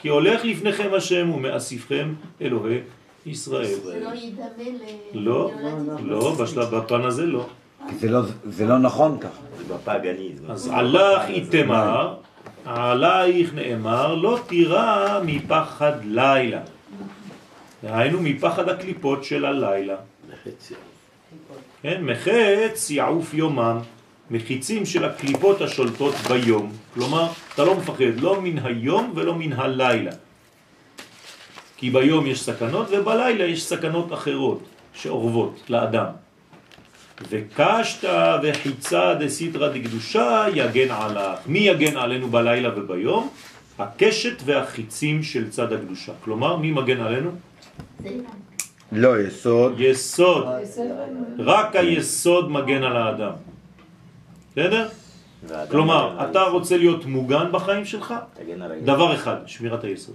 [0.00, 2.78] כי הולך לפניכם השם ומאסיפכם אלוהי
[3.26, 3.64] ישראל.
[3.64, 4.46] זה לא ידמה
[5.14, 5.18] ל...
[5.18, 5.50] לא,
[6.02, 6.34] לא,
[6.72, 7.46] בפן הזה לא.
[7.88, 9.40] כי זה לא, זה לא נכון ככה.
[9.58, 10.50] זה בפאגניזם.
[10.50, 12.14] אז עלך איתמר,
[12.64, 16.60] עלייך נאמר, לא תירא מפחד לילה.
[17.82, 19.96] דהיינו מפחד הקליפות של הלילה.
[21.82, 23.78] כן, מחץ יעוף יומם,
[24.30, 26.72] מחיצים של הקליפות השולטות ביום.
[26.94, 30.12] כלומר, אתה לא מפחד לא מן היום ולא מן הלילה.
[31.76, 34.60] כי ביום יש סכנות ובלילה יש סכנות אחרות
[34.94, 36.23] שאורבות לאדם.
[37.30, 38.08] וקשת
[38.42, 41.38] וחיצה דסיטרא דקדושה יגן עליך.
[41.46, 43.30] מי יגן עלינו בלילה וביום?
[43.78, 46.12] הקשת והחיצים של צד הקדושה.
[46.24, 47.30] כלומר, מי מגן עלינו?
[48.92, 49.80] לא, יסוד.
[49.80, 50.46] יסוד.
[51.38, 53.32] רק היסוד מגן על האדם.
[54.52, 54.88] בסדר?
[55.70, 58.14] כלומר, אתה רוצה להיות מוגן בחיים שלך?
[58.84, 60.14] דבר אחד, שמירת היסוד.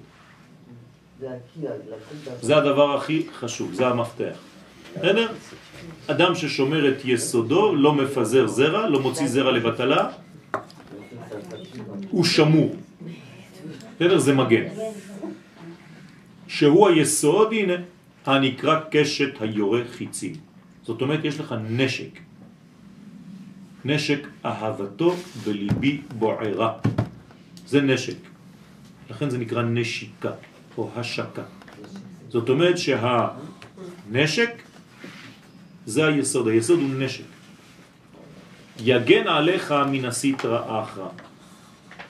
[2.41, 4.37] זה הדבר הכי חשוב, זה המפתח.
[4.97, 5.27] בסדר?
[6.07, 10.09] אדם ששומר את יסודו, לא מפזר זרע, לא מוציא זרע לבטלה,
[12.09, 12.75] הוא שמור.
[13.95, 14.17] בסדר?
[14.17, 14.63] זה מגן.
[16.47, 17.73] שהוא היסוד, הנה,
[18.25, 20.33] הנקרא קשת היורה חיצים.
[20.83, 22.19] זאת אומרת, יש לך נשק.
[23.85, 26.73] נשק אהבתו בליבי בוערה.
[27.67, 28.17] זה נשק.
[29.09, 30.31] לכן זה נקרא נשיקה
[30.77, 31.43] או השקה.
[32.29, 34.51] זאת אומרת שהנשק
[35.89, 37.23] זה היסוד, היסוד הוא נשק.
[38.79, 40.85] יגן עליך מן הסיטרא.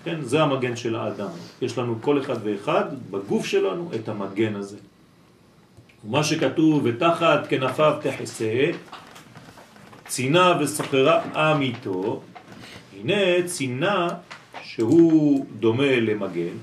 [0.03, 1.29] כן, זה המגן של האדם.
[1.61, 4.77] יש לנו כל אחד ואחד בגוף שלנו את המגן הזה.
[6.03, 8.71] מה שכתוב, ותחת כנפיו תחסה,
[10.07, 12.21] צינה וסוחרה אמיתו,
[12.99, 14.07] הנה צינה
[14.63, 16.57] שהוא דומה למגן,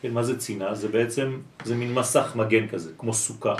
[0.00, 0.74] כן, מה זה צינה?
[0.74, 3.54] זה בעצם, זה מין מסך מגן כזה, כמו סוכה.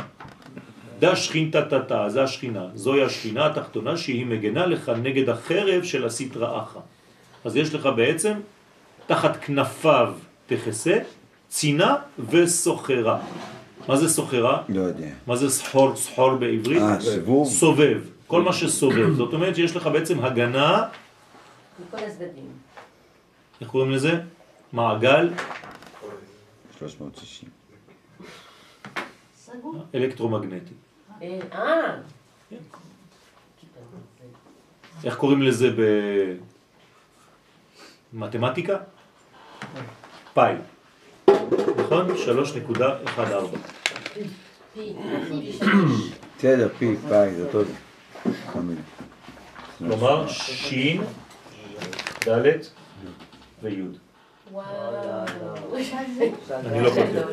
[0.99, 6.63] דה שכינתה תתה, זה השכינה, זוהי השכינה התחתונה שהיא מגנה לך נגד החרב של הסטרא
[6.63, 6.81] אחא.
[7.45, 8.33] אז יש לך בעצם
[9.07, 10.15] תחת כנפיו
[10.47, 10.99] תכסה,
[11.49, 13.21] צינה וסוחרה.
[13.89, 14.63] מה זה סוחרה?
[14.69, 15.09] לא יודע.
[15.27, 16.83] מה זה סחור, סחור בעברית?
[16.83, 17.49] אה, סיבוב?
[17.49, 18.01] סובב.
[18.27, 19.15] כל מה שסובב.
[19.15, 20.85] זאת אומרת שיש לך בעצם הגנה...
[21.81, 22.51] מכל הצדדים.
[23.61, 24.21] איך קוראים לזה?
[24.73, 25.31] מעגל?
[26.79, 27.49] 360.
[29.95, 30.75] אלקטרומגנטי.
[31.23, 31.97] אה.
[35.05, 35.69] איך קוראים לזה
[38.13, 38.77] במתמטיקה?
[40.35, 40.55] פאי.
[41.77, 42.07] נכון?
[42.11, 43.21] 3.14.
[46.39, 47.61] בסדר, פי, פאי, זה אותו
[48.53, 48.79] תמיד.
[49.79, 51.03] כלומר, שין,
[52.29, 52.59] ד'
[53.63, 53.83] וי'.
[56.51, 57.27] אני לא כותב.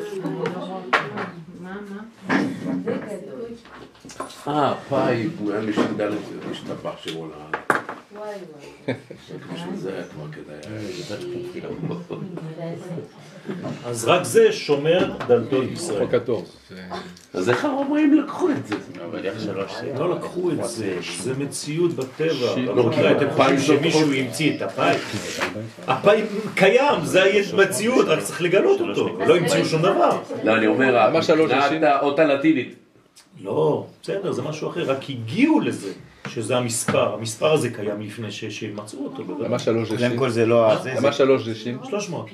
[1.64, 2.04] מה, מה?
[4.48, 5.62] אה, פאי, הוא היה
[6.52, 6.96] משתבח
[7.28, 7.73] לה...
[8.16, 8.36] וואי
[8.86, 8.96] וואי.
[10.12, 10.76] כבר כדאי.
[13.86, 16.08] אז רק זה שומר דלתות ישראל.
[17.34, 18.76] אז איך הרומאים לקחו את זה?
[19.98, 22.56] לא לקחו את זה, זה מציאות בטבע.
[22.58, 23.32] לא לא מכירה את מכירה.
[23.32, 24.98] הפאי שמישהו המציא את הפאי.
[25.88, 26.24] הפאי
[26.56, 27.24] קיים, זה
[27.54, 29.18] המציאות, רק צריך לגלות אותו.
[29.28, 30.22] לא המציאו שום דבר.
[30.44, 31.84] לא, אני אומר, מה שלוש מבחינת?
[31.84, 32.76] האות הלטינית.
[33.42, 35.92] לא, בסדר, זה משהו אחר, רק הגיעו לזה,
[36.28, 37.14] שזה המספר.
[37.14, 39.24] המספר הזה קיים לפני ש- שמצאו אותו.
[39.44, 40.18] למה שלוש זה קודם?
[40.18, 40.74] כל זה לא...
[40.98, 41.78] למה שלוש זה שין?
[41.90, 42.28] 300.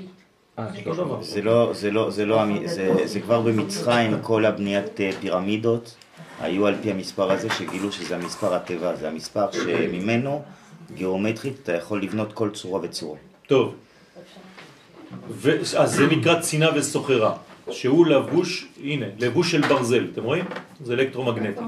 [0.59, 1.21] אה, דבר.
[1.21, 5.95] זה לא, זה לא, זה לא, זה, זה כבר במצרים, כל הבניית אה, פירמידות
[6.41, 10.43] היו על פי המספר הזה, שגילו שזה המספר הטבע, זה המספר שממנו
[10.95, 13.17] גיאומטרית אתה יכול לבנות כל צורה וצורה.
[13.47, 13.75] טוב.
[15.77, 17.33] אז זה נקרא צינה וסוחרה,
[17.71, 20.45] שהוא לבוש, הנה, לבוש של ברזל, אתם רואים?
[20.83, 21.61] זה אלקטרומגנטי.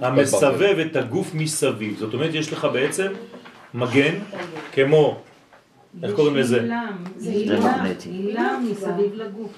[0.00, 1.96] המסבב את הגוף מסביב.
[1.98, 3.12] זאת אומרת, יש לך בעצם
[3.74, 4.14] מגן,
[4.72, 5.20] כמו,
[6.02, 6.68] איך קוראים לזה?
[7.16, 7.30] זה.
[8.10, 9.52] עילם מסביב לגוף.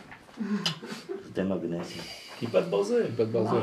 [1.35, 2.01] זה מגנטי.
[2.39, 3.03] כיפת ברזל.
[3.17, 3.61] כיפת ברזל.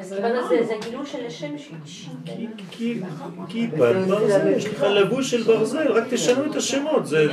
[0.00, 1.54] זה, זה גילוי של השם
[1.86, 2.46] שלי.
[3.48, 7.26] כיפת ברזל, יש לך לבוש של ברזל, רק תשנו את השמות, זה,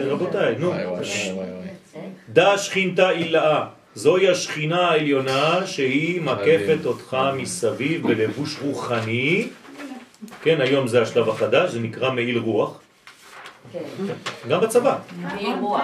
[0.00, 0.72] רבותיי, נו.
[2.32, 9.48] דה שכינתה אילאה, זוהי השכינה העליונה שהיא מקפת אותך מסביב בלבוש רוחני,
[10.42, 12.80] כן, היום זה השלב החדש, זה נקרא מעיל רוח,
[14.48, 14.98] גם בצבא.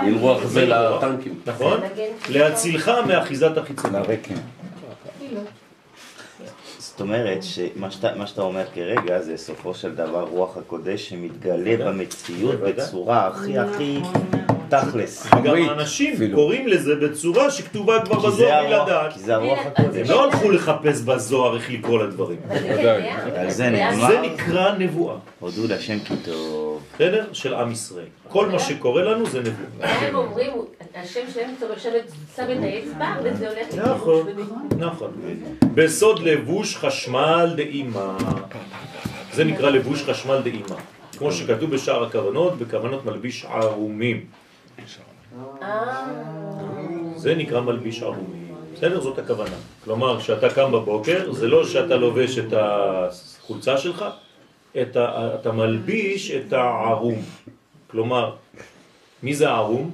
[0.03, 1.41] עם רוח זה לטנקים.
[1.47, 1.81] נכון?
[2.29, 3.93] להצילך מאחיזת החיצון.
[3.93, 4.35] לרקם.
[6.79, 11.87] זאת אומרת שמה שאתה, מה שאתה אומר כרגע זה סופו של דבר רוח הקודש שמתגלה
[11.87, 12.61] במציאות.
[12.61, 13.99] בצורה הכי הכי
[14.71, 15.27] תכלס.
[15.45, 19.13] גם האנשים קוראים לזה בצורה שכתובה כבר בזוהר בלי לדעת.
[19.13, 20.11] כי זה הרוח הם הקודש.
[20.11, 22.39] לא הלכו לחפש בזוהר איך לקרוא לדברים.
[23.37, 25.17] על זה נקרא נבואה.
[25.41, 26.83] הודו להשם כי טוב.
[26.95, 27.25] בסדר?
[27.33, 28.05] של עם ישראל.
[28.29, 29.91] כל מה שקורה לנו זה נבואה.
[30.09, 30.51] הם אומרים,
[30.95, 32.03] השם שלהם טוב לשבת,
[32.37, 34.69] שם את האצבע, וזה הולך נכון, לכיוון.
[34.79, 35.11] נכון.
[35.75, 38.17] בסוד לבוש חשמל דאימה.
[39.33, 40.77] זה נקרא לבוש חשמל דאימה.
[41.19, 44.25] כמו שכתוב בשער הכוונות, בכוונות מלביש ערומים.
[45.63, 46.07] אה,
[47.17, 48.55] זה נקרא מלביש ערומים.
[48.75, 49.01] בסדר?
[49.01, 49.57] זאת הכוונה.
[49.85, 54.05] כלומר, כשאתה קם בבוקר, זה לא שאתה לובש את החולצה שלך,
[54.83, 57.23] את ה- אתה מלביש את הערום.
[57.91, 58.35] כלומר,
[59.23, 59.91] מי זה הערום?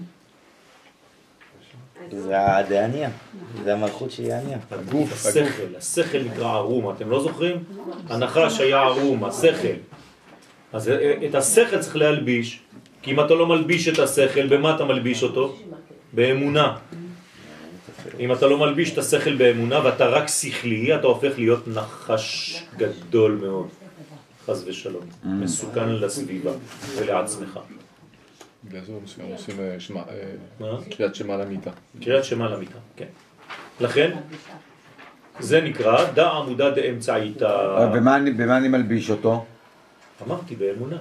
[2.11, 3.11] זה הדעניה,
[3.65, 4.59] זה המלכות של יעניה.
[4.71, 7.65] הגוף, השכל, השכל נקרא ערום, אתם לא זוכרים?
[8.09, 9.77] הנחש היה ערום, השכל.
[10.73, 10.91] אז
[11.31, 12.61] את השכל צריך להלביש,
[13.07, 15.57] כי אם אתה לא מלביש את השכל, במה אתה מלביש אותו?
[16.13, 16.77] באמונה.
[18.21, 23.39] אם אתה לא מלביש את השכל באמונה ואתה רק שכלי, אתה הופך להיות נחש גדול
[23.43, 23.69] מאוד,
[24.47, 25.03] חס ושלום.
[25.25, 26.51] מסוכן לסביבה
[26.99, 27.59] ולעצמך.
[28.65, 29.77] בגלל זה מסוים עושים אה,
[30.67, 30.77] אה?
[30.97, 31.71] קריאת שמע למיטה.
[32.05, 33.07] קריאת שמע למיטה, כן.
[33.81, 34.17] לכן,
[35.41, 37.77] זה נקרא דע עמודה דאמצעיתא.
[38.17, 39.45] אני- במה אני מלביש אותו?
[40.27, 40.97] אמרתי באמונה.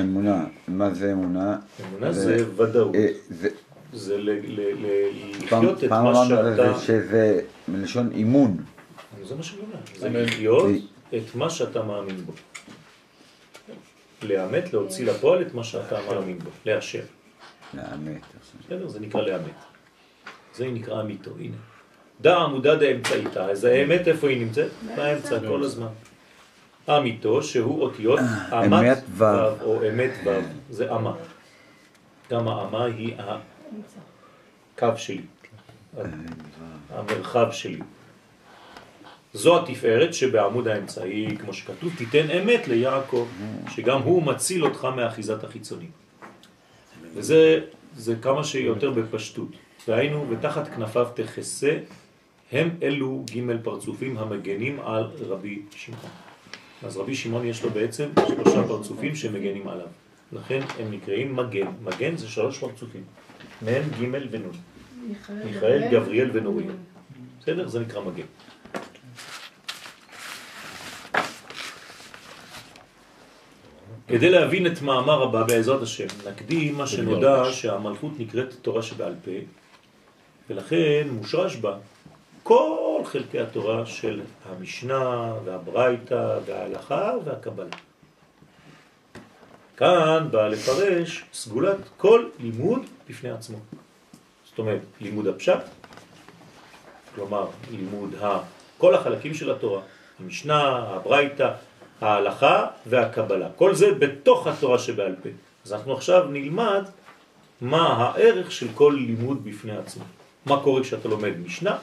[0.00, 0.44] אמונה.
[0.68, 1.56] מה זה אמונה?
[1.90, 2.94] אמונה זה ודאות.
[2.94, 3.48] אה, זה-
[3.92, 6.42] זה ל- ל- ל- פעם לחיות את פעם מה אמרנו שאתה...
[6.42, 8.56] לזה שזה מלשון אימון.
[9.24, 9.76] זה מה שאני אומר.
[9.98, 10.08] זה.
[10.24, 10.66] לחיות
[11.16, 12.32] את מה שאתה מאמין בו.
[14.22, 16.50] לאמת, להוציא לפועל את מה שאתה מאמין בו.
[16.66, 17.02] לאשר.
[17.74, 18.20] לאמת.
[18.66, 18.88] בסדר?
[18.88, 19.54] זה נקרא לאמת.
[20.54, 21.56] זה נקרא אמיתו, הנה.
[22.20, 24.70] דע עמודה דאמצעיתא, אז האמת איפה היא נמצאת?
[24.96, 25.86] באמצע כל הזמן.
[26.88, 28.20] אמיתו שהוא אותיות
[28.52, 29.24] אמת אמת ו'.
[29.62, 31.12] או אמת ו', זה אמה.
[32.30, 33.14] גם האמה היא
[34.76, 35.22] הקו שלי,
[36.90, 37.80] המרחב שלי.
[39.34, 43.26] זו התפארת שבעמוד האמצעי, כמו שכתוב, תיתן אמת ליעקב,
[43.70, 45.90] שגם הוא מציל אותך מאחיזת החיצונים.
[47.14, 47.60] וזה
[47.96, 49.48] זה כמה שיותר בפשטות.
[49.88, 51.78] והיינו, ותחת כנפיו תכסה,
[52.52, 56.10] הם אלו ג' פרצופים המגנים על רבי שמעון.
[56.84, 59.86] אז רבי שמעון יש לו בעצם שלושה פרצופים שמגנים עליו.
[60.32, 61.66] לכן הם נקראים מגן.
[61.82, 63.02] מגן זה שלוש פרצופים.
[63.62, 64.52] מהם ג' ונון.
[65.44, 66.66] מיכאל, גבריאל ונוריה.
[67.40, 67.68] בסדר?
[67.68, 68.26] זה נקרא מגן.
[74.08, 79.30] כדי להבין את מאמר הבא בעזרת השם, נקדים מה שנודע שהמלכות נקראת תורה שבעל פה,
[80.50, 81.76] ולכן מושרש בה
[82.42, 87.76] כל חלקי התורה של המשנה והברייתא וההלכה והקבלה.
[89.76, 93.58] כאן בא לפרש סגולת כל לימוד בפני עצמו.
[94.44, 95.60] זאת אומרת, לימוד הפשט,
[97.14, 98.38] כלומר לימוד ה...
[98.78, 99.80] כל החלקים של התורה,
[100.20, 101.52] המשנה, הברייתא,
[102.00, 103.48] ההלכה והקבלה.
[103.56, 105.28] כל זה בתוך התורה שבעל פה.
[105.64, 106.84] אז אנחנו עכשיו נלמד
[107.60, 110.04] מה הערך של כל לימוד בפני עצמו.
[110.46, 111.78] מה קורה כשאתה לומד משנה,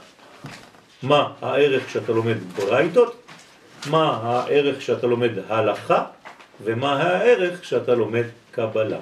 [1.04, 3.24] מה הערך כשאתה לומד ברייתות,
[3.90, 6.06] מה הערך כשאתה לומד הלכה,
[6.64, 9.00] ומה הערך כשאתה לומד קבלה.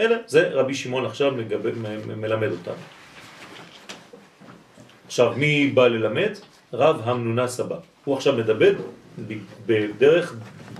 [0.00, 1.60] אלה, זה רבי שמעון עכשיו מגב...
[2.16, 2.82] מלמד אותנו.
[5.06, 6.32] עכשיו, מי בא ללמד?
[6.72, 7.76] רב המנונה סבא.
[8.04, 8.72] הוא עכשיו מדבר
[9.28, 10.34] ב- בדרך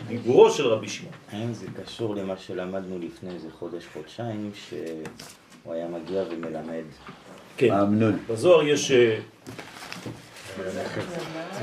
[0.08, 1.14] דיבורו של רבי שמעון.
[1.32, 6.84] האם זה קשור למה שלמדנו לפני איזה חודש, חודשיים, שהוא היה מגיע ומלמד?
[7.58, 7.70] כן.
[7.70, 8.18] האמנון.
[8.28, 9.18] בזוהר יש אה,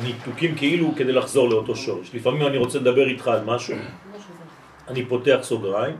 [0.03, 2.09] ניתוקים כאילו כדי לחזור לאותו שורש.
[2.13, 3.75] לפעמים אני רוצה לדבר איתך על משהו,
[4.87, 5.97] אני פותח סוגריים,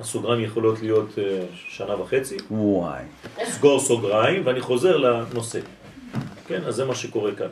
[0.00, 3.04] הסוגריים יכולות להיות אה, שנה וחצי, וואי.
[3.44, 5.60] סגור סוגריים ואני חוזר לנושא.
[6.46, 7.48] כן, אז זה מה שקורה כאן.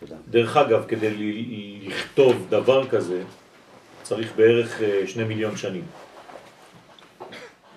[0.00, 0.16] תודה.
[0.30, 1.10] דרך אגב, כדי
[1.82, 3.22] לכתוב דבר כזה,
[4.02, 5.84] צריך בערך אה, שני מיליון שנים.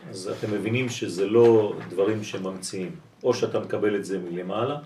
[0.09, 2.95] אז אתם מבינים שזה לא דברים שממציאים.
[3.23, 4.77] או שאתה מקבל את זה מלמעלה,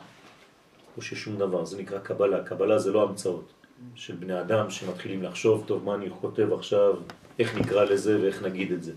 [0.97, 1.65] או ששום דבר.
[1.65, 2.43] זה נקרא קבלה.
[2.43, 3.53] קבלה זה לא המצאות
[3.95, 6.93] של בני אדם שמתחילים לחשוב, טוב, מה אני כותב עכשיו,
[7.39, 8.91] איך נקרא לזה ואיך נגיד את זה.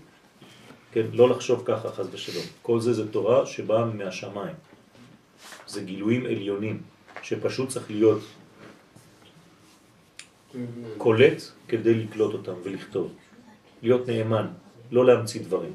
[0.91, 2.43] כן, לא לחשוב ככה, חס ושלום.
[2.61, 4.55] כל זה זה תורה שבאה מהשמיים.
[5.67, 6.81] זה גילויים עליונים,
[7.21, 8.21] שפשוט צריך להיות
[10.97, 13.13] קולט כדי לקלוט אותם ולכתוב.
[13.81, 14.47] להיות נאמן,
[14.91, 15.71] לא להמציא דברים.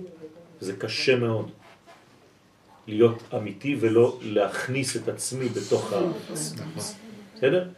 [0.61, 1.51] זה קשה מאוד.
[2.87, 6.01] להיות אמיתי ולא להכניס את עצמי בתוך ה...
[7.37, 7.69] בסדר?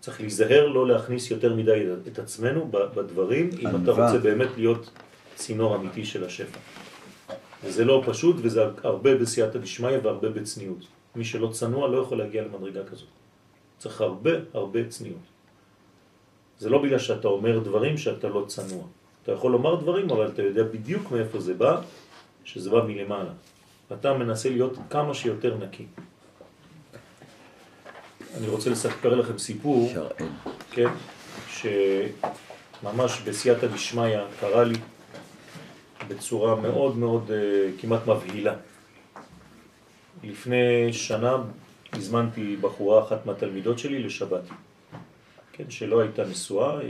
[0.00, 4.90] צריך להיזהר לא להכניס יותר מדי את עצמנו בדברים, אם אתה רוצה באמת להיות
[5.34, 6.58] צינור אמיתי של השפע.
[7.64, 10.86] וזה לא פשוט, וזה הרבה בסייעתא דשמיא והרבה בצניעות.
[11.16, 13.08] מי שלא צנוע לא יכול להגיע למדרגה כזאת.
[13.78, 15.26] צריך הרבה הרבה צניעות.
[16.58, 18.84] זה לא בגלל שאתה אומר דברים שאתה לא צנוע.
[19.26, 21.80] אתה יכול לומר דברים, אבל אתה יודע בדיוק מאיפה זה בא,
[22.44, 23.30] שזה בא מלמעלה.
[23.90, 25.86] ואתה מנסה להיות כמה שיותר נקי.
[28.38, 29.92] אני רוצה לספר לכם סיפור,
[30.70, 30.88] כן,
[31.48, 34.78] שממש בסייעתא דשמיא קרה לי
[36.08, 38.54] בצורה מאוד מאוד אה, כמעט מבהילה.
[40.24, 41.36] לפני שנה
[41.92, 44.42] הזמנתי בחורה אחת מהתלמידות שלי לשבת,
[45.52, 46.80] כן, שלא הייתה נשואה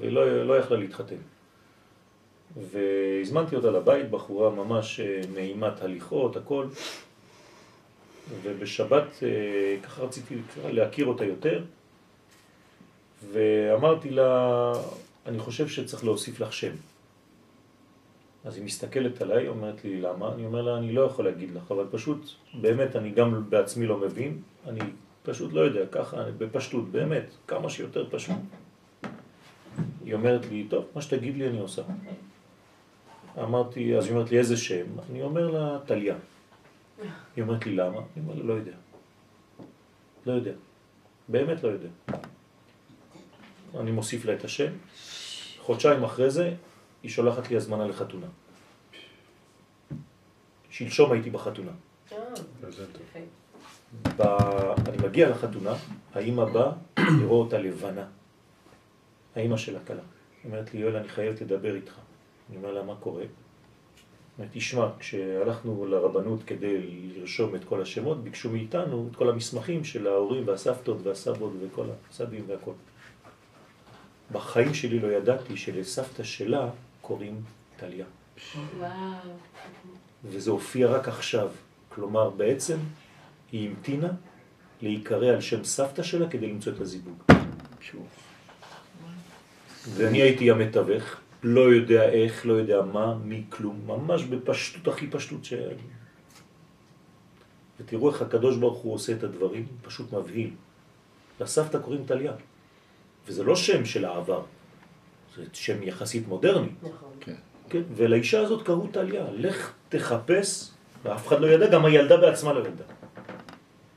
[0.00, 1.16] ולא לא יכלה להתחתן.
[2.56, 6.66] והזמנתי אותה לבית, בחורה ממש אה, נעימת הליכות, הכל.
[8.42, 10.34] ובשבת אה, ככה רציתי
[10.64, 11.64] להכיר אותה יותר,
[13.32, 14.72] ואמרתי לה,
[15.26, 16.72] אני חושב שצריך להוסיף לך שם.
[18.44, 21.70] אז היא מסתכלת עליי, אומרת לי למה, אני אומר לה אני לא יכול להגיד לך,
[21.70, 24.80] אבל פשוט באמת אני גם בעצמי לא מבין, אני
[25.22, 28.36] פשוט לא יודע, ככה, בפשטות, באמת, כמה שיותר פשוט.
[30.04, 31.82] היא אומרת לי, טוב, מה שתגיד לי אני עושה.
[33.38, 34.86] אמרתי, אז היא אומרת לי איזה שם?
[35.10, 36.16] אני אומר לה, טליה.
[37.36, 37.98] היא אומרת לי למה?
[37.98, 38.72] אני אומר לה, לא יודע.
[40.26, 40.52] לא יודע.
[41.28, 41.88] באמת לא יודע.
[43.80, 44.72] אני מוסיף לה את השם.
[45.58, 46.54] חודשיים אחרי זה
[47.02, 48.26] היא שולחת לי הזמנה לחתונה.
[50.70, 51.70] שלשום הייתי בחתונה.
[54.16, 54.22] ב...
[54.88, 55.74] אני מגיע לחתונה,
[56.14, 56.72] האמא באה
[57.20, 58.06] לראות אותה לבנה.
[59.36, 60.02] האמא של הכלה.
[60.42, 61.92] היא אומרת לי, יואל, אני חייבת לדבר איתך.
[62.48, 63.24] אני אומר לה, מה קורה?
[64.52, 66.80] תשמע, כשהלכנו לרבנות כדי
[67.16, 72.44] לרשום את כל השמות, ביקשו מאיתנו את כל המסמכים של ההורים והסבתות והסבות וכל הסבים
[72.46, 72.72] והכל.
[74.32, 76.68] בחיים שלי לא ידעתי שלסבתא שלה
[77.00, 77.42] קוראים
[77.76, 78.06] טליה.
[80.24, 81.48] וזה הופיע רק עכשיו.
[81.88, 82.78] כלומר, בעצם
[83.52, 84.08] היא המתינה
[84.82, 87.22] להיקרא על שם סבתא שלה כדי למצוא את הזיווג.
[89.92, 95.44] ואני הייתי המתווך, לא יודע איך, לא יודע מה, מי כלום, ממש בפשטות הכי פשטות
[95.44, 95.52] ש...
[97.80, 100.50] ותראו איך הקדוש ברוך הוא עושה את הדברים, פשוט מבהיל.
[101.40, 102.32] לסבתא קוראים טליה,
[103.26, 104.42] וזה לא שם של העבר,
[105.36, 106.68] זה שם יחסית מודרני.
[106.82, 107.08] נכון.
[107.20, 107.34] כן.
[107.68, 107.82] כן.
[107.96, 110.70] ולאישה הזאת קראו טליה, לך תחפש,
[111.04, 112.86] ואף אחד לא ידע, גם הילדה בעצמה לא ידעה.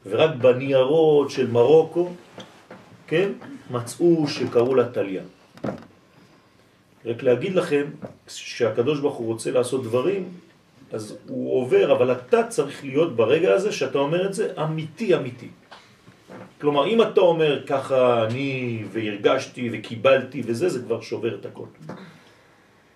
[0.06, 2.14] ורק בניירות של מרוקו,
[3.08, 3.32] כן,
[3.72, 5.24] מצאו שקראו לה טליה.
[7.06, 7.86] רק להגיד לכם
[8.28, 10.30] שהקדוש ברוך הוא רוצה לעשות דברים,
[10.92, 15.48] אז הוא עובר, אבל אתה צריך להיות ברגע הזה שאתה אומר את זה אמיתי אמיתי.
[16.62, 21.66] כלומר, אם אתה אומר ככה אני והרגשתי וקיבלתי וזה, זה כבר שובר את הכל.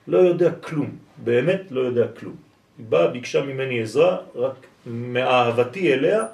[0.07, 2.36] לא יודע כלום, באמת לא יודע כלום.
[2.78, 4.55] היא באה, ביקשה ממני עזרה, רק
[4.86, 6.26] מאהבתי אליה,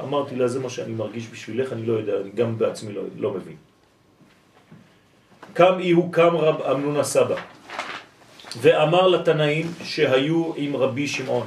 [0.00, 3.30] אמרתי לה, זה מה שאני מרגיש בשבילך, אני לא יודע, אני גם בעצמי לא, לא
[3.30, 3.56] מבין.
[5.54, 7.34] קם איהו קם רב אמנון הסבא
[8.60, 11.46] ואמר לתנאים שהיו עם רבי שמעון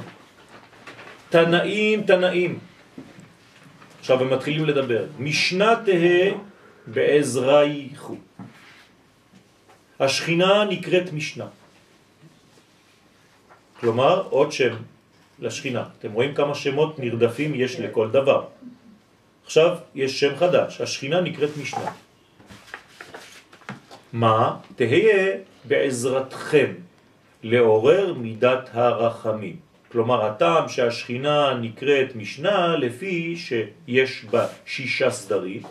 [1.28, 2.58] תנאים תנאים.
[4.00, 5.04] עכשיו הם מתחילים לדבר.
[5.18, 6.30] משנה תהה
[6.86, 8.16] בעזרייכו.
[10.00, 11.46] השכינה נקראת משנה.
[13.80, 14.74] כלומר עוד שם
[15.38, 15.84] לשכינה.
[15.98, 18.44] אתם רואים כמה שמות נרדפים יש לכל דבר.
[19.44, 20.80] עכשיו יש שם חדש.
[20.80, 22.07] השכינה נקראת משנה
[24.12, 24.56] מה?
[24.76, 26.72] תהיה בעזרתכם
[27.42, 29.56] לעורר מידת הרחמים.
[29.92, 35.62] כלומר, הטעם שהשכינה נקראת משנה לפי שיש בה שישה סדרים,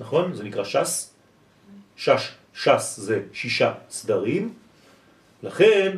[0.00, 0.34] נכון?
[0.34, 1.14] זה נקרא שס.
[1.96, 4.54] שש, שס זה שישה סדרים.
[5.42, 5.96] לכן,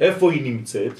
[0.00, 0.92] איפה היא נמצאת?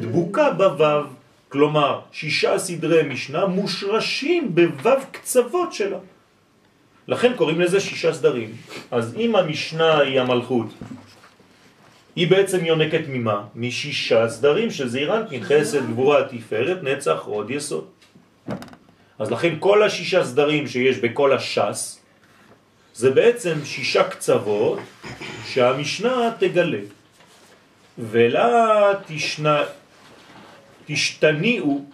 [0.00, 1.06] דבוקה בוו,
[1.48, 5.98] כלומר, שישה סדרי משנה מושרשים בוו קצוות שלה.
[7.08, 8.56] לכן קוראים לזה שישה סדרים.
[8.90, 10.66] אז אם המשנה היא המלכות,
[12.16, 13.44] היא בעצם יונקת ממה?
[13.54, 17.86] משישה סדרים של זעירנטין, חסד, גבורה, תפארת, נצח, עוד יסוד.
[19.18, 22.00] אז לכן כל השישה סדרים שיש בכל השס,
[22.94, 24.78] זה בעצם שישה קצוות
[25.46, 26.80] שהמשנה תגלה.
[27.98, 29.62] ולה תשנה,
[30.86, 31.84] תשתניעו,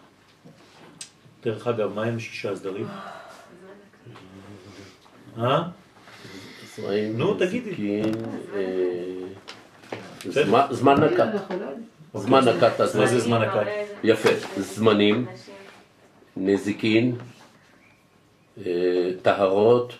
[1.45, 2.87] דרך אגב, מה הם שישה סדרים?
[5.39, 5.63] אה?
[7.15, 8.03] נו, תגידי.
[8.55, 8.73] אה,
[10.71, 11.53] זמן נקט.
[12.15, 12.99] זמן נקט הזה.
[13.01, 13.67] מה זה זמן נקט?
[14.05, 14.29] יפה.
[14.57, 15.27] זמנים,
[16.37, 17.17] נזיקין,
[18.67, 19.93] אה, טהרות.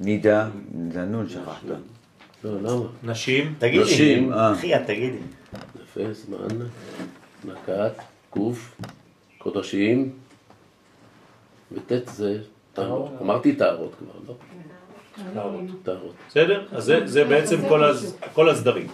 [0.00, 0.48] נידה,
[0.92, 1.62] זנון שכחת.
[2.44, 2.86] לא, למה?
[3.02, 3.54] נשים.
[3.58, 4.32] תגידי, נשים.
[4.32, 5.18] אחי, תגידי.
[5.82, 6.66] יפה, זמן,
[7.44, 8.80] נקט, גוף,
[9.38, 10.12] קודשים,
[11.72, 12.38] וט' זה
[12.74, 13.10] טהרות.
[13.22, 14.34] אמרתי טהרות כבר, לא?
[15.82, 16.14] טהרות.
[16.28, 16.66] בסדר?
[16.72, 17.56] אז זה, זה בעצם
[18.34, 18.86] כל הסדרים.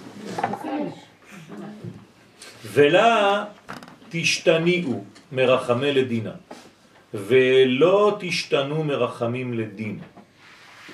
[2.72, 3.44] ולה
[4.08, 6.32] תשתניעו מרחמי לדינה,
[7.14, 9.98] ולא תשתנו מרחמים לדין,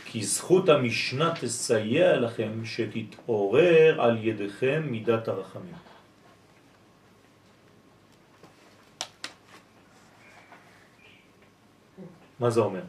[0.05, 5.75] כי זכות המשנה תסייע לכם שתתעורר על ידיכם מידת הרחמים.
[12.41, 12.81] מה זה אומר?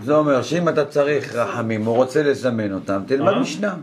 [0.00, 3.40] זה אומר שאם אתה צריך רחמים, הוא רוצה לזמן אותם, תלמד אה?
[3.40, 3.76] משנה.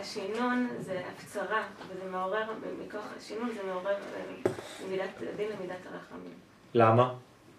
[0.00, 2.42] השינון זה הקצרה, וזה מעורר,
[2.86, 4.52] מכוח השינון זה מעורר אה,
[4.86, 6.32] ממידת הדין למידת הרחמים.
[6.74, 7.12] למה?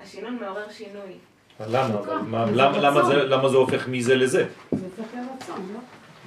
[0.04, 1.18] השינון מעורר שינוי.
[1.68, 1.96] למה?
[2.52, 4.46] למה, למה, זה, למה זה הופך מזה לזה?
[4.72, 4.80] לא?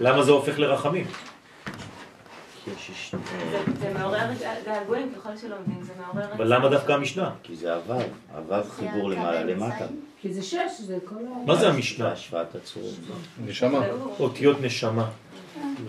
[0.00, 1.06] למה זה הופך לרחמים?
[2.66, 4.18] זה- זה מעורר
[4.66, 6.32] געגועים ככל שלומדים, זה מעורר...
[6.32, 7.30] אבל למה דווקא המשנה?
[7.42, 7.98] כי זה עבר,
[8.34, 9.86] עבר חיבור למעלה למטה.
[10.20, 11.46] כי זה שש, זה כל ה...
[11.46, 12.12] מה זה המשנה?
[12.12, 12.94] השוואת הצורות.
[13.46, 13.86] נשמה.
[14.20, 15.10] אותיות נשמה.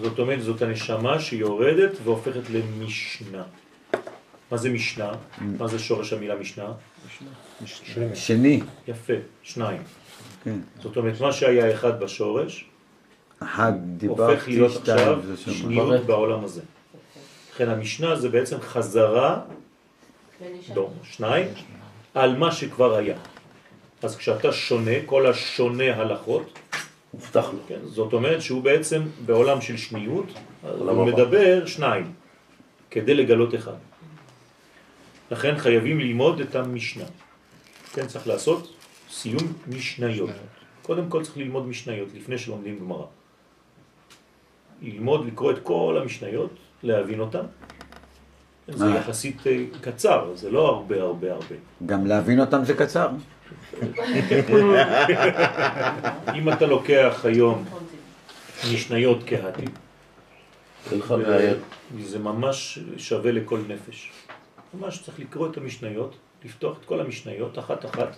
[0.01, 3.43] זאת אומרת, זאת הנשמה שיורדת והופכת למשנה.
[4.51, 5.11] מה זה משנה?
[5.59, 6.71] מה זה שורש המילה משנה?
[8.15, 9.13] שני, יפה,
[9.43, 9.81] שניים.
[10.43, 10.55] כן.
[10.81, 12.65] זאת אומרת, מה שהיה אחד בשורש,
[14.07, 15.21] הופך להיות עכשיו.
[15.35, 16.61] שניות בעולם הזה.
[17.53, 19.41] לכן המשנה זה בעצם חזרה,
[20.75, 21.47] לא, שניים,
[22.13, 23.17] על מה שכבר היה.
[24.03, 26.59] אז כשאתה שונה, כל השונה הלכות,
[27.11, 27.59] הובטח לו.
[27.67, 30.25] כן, זאת אומרת שהוא בעצם בעולם של שניות,
[30.61, 31.03] הוא הבא.
[31.03, 32.11] מדבר שניים,
[32.91, 33.79] כדי לגלות אחד.
[35.31, 37.05] לכן חייבים ללמוד את המשנה.
[37.93, 38.75] כן, צריך לעשות
[39.11, 40.29] סיום משניות.
[40.81, 43.05] קודם כל צריך ללמוד משניות, לפני שלומדים גמרא.
[44.83, 46.49] ללמוד, לקרוא את כל המשניות,
[46.83, 47.45] להבין אותן.
[48.67, 48.85] זה.
[48.89, 51.55] יחסית אה, קצר, זה לא הרבה הרבה הרבה.
[51.85, 53.09] גם להבין אותם זה קצר.
[56.35, 57.65] אם אתה לוקח היום
[58.73, 59.65] משניות כהתי.
[61.99, 64.11] זה ממש שווה לכל נפש.
[64.73, 66.15] ממש צריך לקרוא את המשניות,
[66.45, 68.17] לפתוח את כל המשניות, אחת אחת,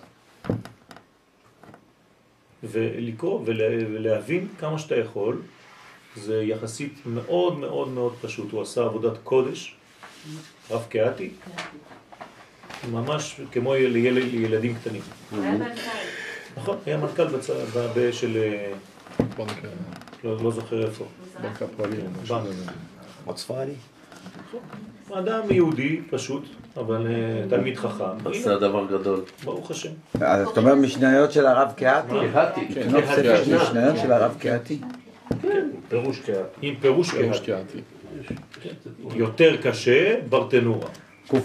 [2.64, 3.64] ולקרוא ולה-
[3.94, 5.42] ולהבין כמה שאתה יכול.
[6.16, 8.52] זה יחסית מאוד מאוד מאוד פשוט.
[8.52, 9.76] הוא עשה עבודת קודש,
[10.70, 11.30] רב קהתי,
[12.92, 15.02] ממש כמו לילד, לילדים קטנים.
[15.32, 15.90] היה מנכ"ל.
[16.56, 17.50] נכון, היה מנכ"ל בצ...
[17.50, 17.86] ב...
[17.94, 18.10] ב...
[18.10, 18.36] של...
[18.36, 18.72] אה,
[19.36, 19.62] בנק
[20.24, 21.04] לא, לא זוכר איפה.
[21.42, 22.00] בנק הפועלים.
[22.22, 22.36] משהו
[23.26, 23.38] בנק.
[23.38, 23.72] ספרדי?
[25.12, 26.42] אדם יהודי פשוט,
[26.76, 28.28] אבל אה, תלמיד חכם.
[28.30, 29.20] עשה דבר גדול.
[29.44, 29.90] ברוך השם.
[30.20, 32.14] אז אתה אומר משניות של הרב קהתי?
[32.32, 32.68] קהתי.
[32.74, 33.54] כן, לא קהתי.
[33.54, 34.78] משניות של הרב קהתי?
[35.88, 36.46] פירוש קהת.
[36.62, 37.78] עם פירוש פירוש קהתי.
[38.62, 38.88] קהתי.
[39.14, 40.88] יותר קשה, ברטנורה.
[41.28, 41.38] קה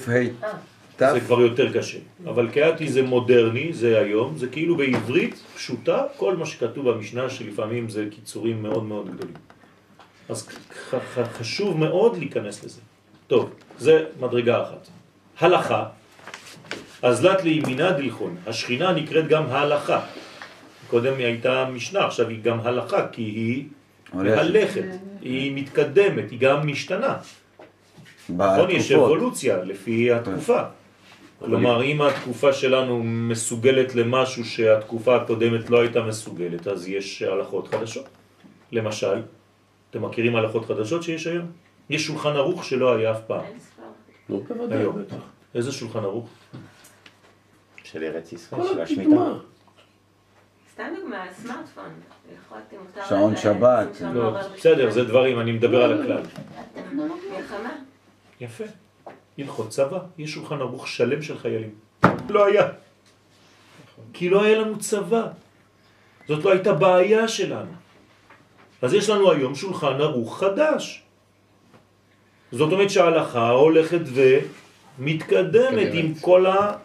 [0.96, 1.98] ת' זה כבר יותר קשה.
[2.26, 7.90] אבל קהתי זה מודרני, זה היום, זה כאילו בעברית פשוטה, כל מה שכתוב במשנה שלפעמים
[7.90, 9.36] זה קיצורים מאוד מאוד גדולים.
[10.30, 10.48] אז
[11.34, 12.82] חשוב מאוד להיכנס לזה.
[13.28, 14.88] טוב, זה מדרגה אחת.
[15.40, 15.86] הלכה,
[17.02, 18.36] אז לת לימינה דלחון.
[18.48, 20.06] השכינה נקראת גם ההלכה.
[20.88, 23.66] קודם היא הייתה משנה, עכשיו היא גם הלכה, כי היא.
[24.14, 24.86] מהלכת,
[25.22, 27.18] היא מתקדמת, היא גם משתנה.
[28.30, 28.92] נכון, יש.
[28.92, 30.62] אבולוציה לפי התקופה.
[31.40, 38.06] כלומר, אם התקופה שלנו מסוגלת למשהו שהתקופה הקודמת לא הייתה מסוגלת, אז יש הלכות חדשות.
[38.72, 39.22] למשל,
[39.90, 41.46] אתם מכירים הלכות חדשות שיש היום?
[41.90, 43.46] יש שולחן ערוך שלא היה אף פעם.
[44.72, 45.02] היום.
[45.02, 45.16] בטח.
[45.56, 46.30] איזה שולחן ערוך?
[47.84, 49.34] של ארץ ישראל, של השמיטה.
[50.74, 51.90] סתם דוגמה, סמארטפון.
[53.10, 53.88] שעון שבת.
[54.14, 54.92] לא, בסדר.
[54.92, 56.24] זה דברים, אני מדבר על הכלל.
[56.58, 57.40] הטכנולוגיה.
[57.40, 57.74] מלחמה.
[58.42, 58.64] יפה.
[59.38, 61.70] הלכות צבא, יש שולחן ערוך שלם של חיילים.
[62.30, 62.68] לא היה.
[64.14, 65.28] כי לא היה לנו צבא.
[66.28, 67.72] זאת לא הייתה בעיה שלנו.
[68.82, 71.04] אז יש לנו היום שולחן ערוך חדש.
[72.52, 76.78] זאת אומרת שההלכה הולכת ומתקדמת עם כל, ה...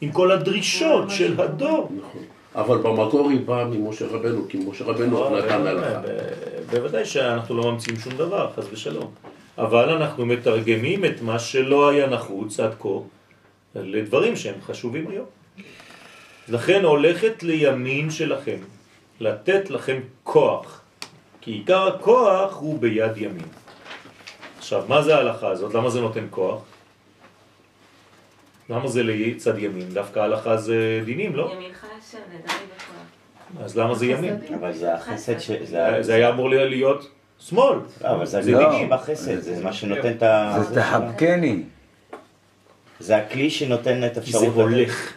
[0.00, 1.92] עם כל הדרישות של הדור.
[1.96, 2.22] נכון.
[2.60, 6.00] אבל במקור היא באה ממשה רבנו, כי משה רבנו נתן הלכה.
[6.00, 9.10] ב- בוודאי שאנחנו לא ממציאים שום דבר, חס ושלום.
[9.58, 12.88] אבל אנחנו מתרגמים את מה שלא היה נחוץ עד כה
[13.74, 15.26] לדברים שהם חשובים היום.
[16.48, 18.56] לכן הולכת לימין שלכם,
[19.20, 20.80] לתת לכם כוח,
[21.40, 23.48] כי עיקר הכוח הוא ביד ימין.
[24.58, 25.74] עכשיו, מה זה ההלכה הזאת?
[25.74, 26.60] למה זה נותן כוח?
[28.70, 29.88] למה זה לצד ימין?
[29.88, 31.52] דווקא ההלכה זה דינים, לא?
[31.54, 33.64] ימינך אשר נדע לי.
[33.64, 34.36] אז למה זה ימין?
[34.54, 35.50] אבל זה החסד ש...
[36.00, 37.78] זה היה אמור להיות שמאל.
[38.00, 38.90] לא, אבל זה זה לא דינים.
[38.90, 40.58] בחסד, זה מה שנותן את ה...
[40.68, 41.62] זה תחבקני.
[43.00, 44.54] זה הכלי שנותן את אפשרות...
[44.54, 45.12] זה הולך.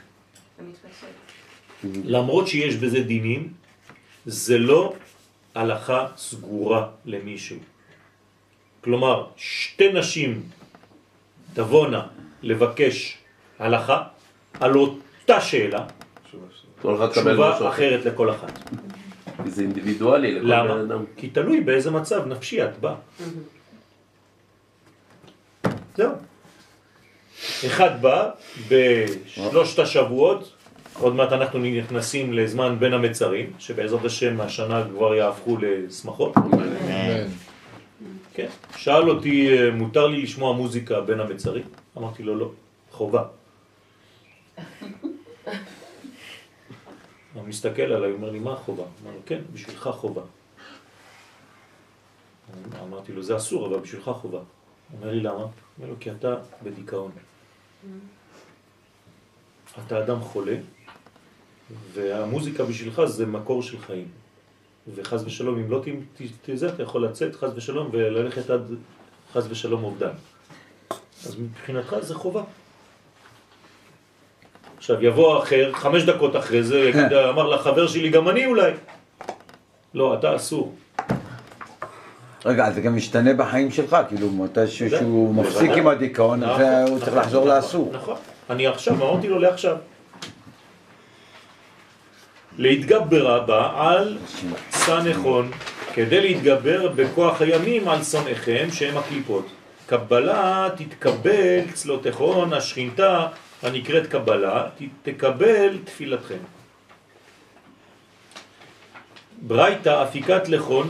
[2.04, 3.54] למרות שיש בזה דינים,
[4.26, 4.94] זה לא
[5.56, 7.58] הלכה סגורה למישהו.
[8.82, 10.42] כלומר, שתי נשים
[11.54, 12.08] תבואנה
[12.42, 13.23] לבקש
[13.60, 14.04] הלכה
[14.60, 15.86] על אותה שאלה,
[17.12, 17.70] תשובה אחר.
[17.70, 18.60] אחרת לכל אחת.
[19.46, 20.76] זה אינדיבידואלי לכל למה?
[20.76, 21.04] בן אדם.
[21.18, 22.96] כי תלוי באיזה מצב נפשי את באה.
[25.96, 26.12] זהו.
[27.66, 28.30] אחד בא
[28.70, 30.54] בשלושת השבועות,
[31.00, 36.34] עוד מעט אנחנו נכנסים לזמן בין המצרים, שבעזרת השם השנה כבר יהפכו לשמחות.
[38.34, 38.48] כן.
[38.78, 41.64] שאל אותי, מותר לי לשמוע מוזיקה בין המצרים?
[41.98, 42.52] אמרתי לו, לא,
[42.92, 43.24] חובה.
[47.34, 48.84] הוא מסתכל עליי, הוא אומר לי, מה חובה?
[49.04, 50.22] אמר לו, כן, בשבילך חובה.
[52.84, 54.38] אמרתי לו, זה אסור, אבל בשבילך חובה.
[54.38, 54.46] הוא
[55.00, 55.46] אומר לי, למה?
[55.78, 57.12] אומר לו, כי אתה בדיכאון.
[59.88, 60.58] אתה אדם חולה,
[61.94, 64.08] והמוזיקה בשבילך זה מקור של חיים.
[64.96, 65.82] וחז ושלום, אם לא
[66.42, 68.62] תזה, אתה יכול לצאת חז ושלום וללכת עד
[69.34, 70.14] חז ושלום אובדן.
[71.26, 72.44] אז מבחינתך זה חובה.
[74.84, 78.72] עכשיו יבוא אחר, חמש דקות אחרי זה, יגיד, אמר לחבר שלי, גם אני אולי.
[79.94, 80.76] לא, אתה אסור.
[82.46, 85.36] רגע, זה גם משתנה בחיים שלך, כאילו, מתי שהוא.
[85.36, 87.92] מפסיק עם הדיכאון, אז נכון, הוא צריך נכון, לחזור נכון, לאסור.
[87.94, 88.16] נכון.
[88.50, 89.76] אני עכשיו, אמרתי לו לעכשיו.
[92.58, 94.18] להתגבר בה על
[94.72, 95.52] סנכון,
[95.94, 99.48] כדי להתגבר בכוח הימים על שונאיכם שהם הקליפות.
[99.88, 103.28] קבלה תתקבל צלותיכון, השכינתה
[103.64, 104.70] הנקראת קבלה,
[105.04, 106.38] תקבל תפילתכם.
[109.42, 110.88] ברייתא אפיקת לכון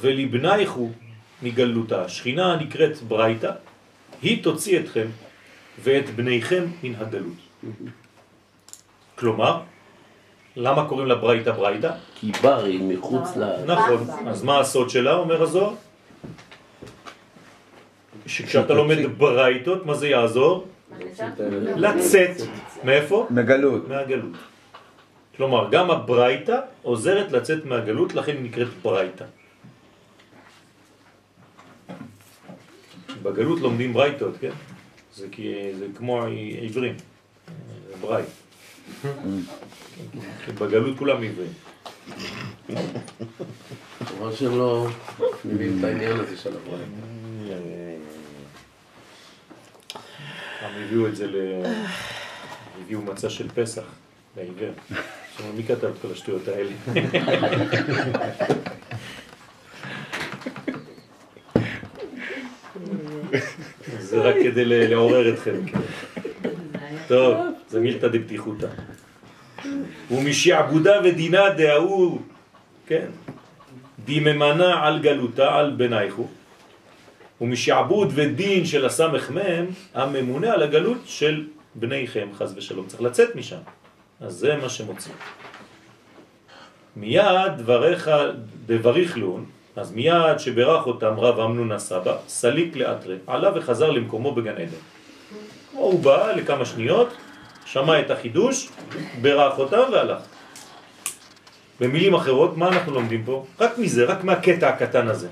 [0.00, 0.90] ולבנייכו
[1.42, 2.08] מגלותה.
[2.08, 3.50] שכינה הנקראת ברייתא,
[4.22, 5.06] היא תוציא אתכם
[5.82, 7.40] ואת בניכם מן הגלות.
[9.14, 9.60] כלומר,
[10.56, 11.90] למה קוראים לה ברייתא ברייתא?
[12.14, 13.64] כי בר היא מחוץ ל...
[13.66, 15.74] נכון, אז מה הסוד שלה, אומר הזוהר?
[18.26, 20.66] שכשאתה לומד ברייתות, מה זה יעזור?
[21.76, 22.30] לצאת.
[22.84, 23.26] מאיפה?
[23.30, 23.88] מגלות.
[23.88, 24.32] מהגלות.
[25.36, 29.24] כלומר, גם הברייתא עוזרת לצאת מהגלות, לכן היא נקראת ברייתא.
[33.22, 34.50] בגלות לומדים ברייתות, כן?
[35.14, 36.94] זה, כי, זה כמו העברים,
[38.00, 38.28] ברייט.
[40.44, 41.52] כי בגלות כולם עברים.
[44.04, 44.86] חבל שהם לא
[45.44, 46.88] מבינים את העניין הזה של הברית.
[50.64, 51.36] פעם הביאו את זה ל...
[52.82, 53.82] הביאו מצע של פסח
[54.36, 54.72] לעיוור.
[55.32, 56.70] עכשיו, מי כתב את כל השטויות האלה?
[63.98, 65.54] זה רק כדי לעורר אתכם.
[67.08, 67.36] טוב,
[67.68, 68.68] זה מילתא דבטיחותא.
[70.10, 72.20] ומשעבודה ודינה דההוא,
[72.86, 73.06] כן,
[74.04, 76.28] דיממנה על גלותה על בנייכו,
[77.40, 82.86] ומשעבוד ודין של הסמך מם, הממונה על הגלות של בניכם, חז ושלום.
[82.86, 83.56] צריך לצאת משם.
[84.20, 85.12] אז זה מה שמוציא.
[86.96, 88.10] מיד דבריך
[88.66, 89.44] דבריך לון,
[89.76, 94.82] אז מיד שברך אותם רב אמנון הסבא, סליק לאתרי, עלה וחזר למקומו בגן עדן.
[95.72, 97.08] הוא בא לכמה שניות,
[97.66, 98.68] שמע את החידוש,
[99.20, 100.18] ברך אותם והלך.
[101.80, 103.44] במילים אחרות, מה אנחנו לומדים פה?
[103.60, 105.28] רק מזה, רק מהקטע הקטן הזה.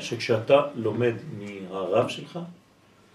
[0.00, 2.38] שכשאתה לומד מהרב שלך,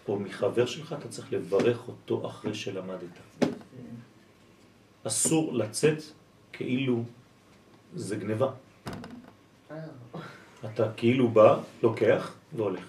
[0.07, 3.19] או מחבר שלך, אתה צריך לברך אותו אחרי שלמדת.
[5.03, 6.03] אסור לצאת
[6.53, 7.03] כאילו
[7.95, 8.49] זה גניבה.
[10.65, 12.83] אתה כאילו בא, לוקח והולך.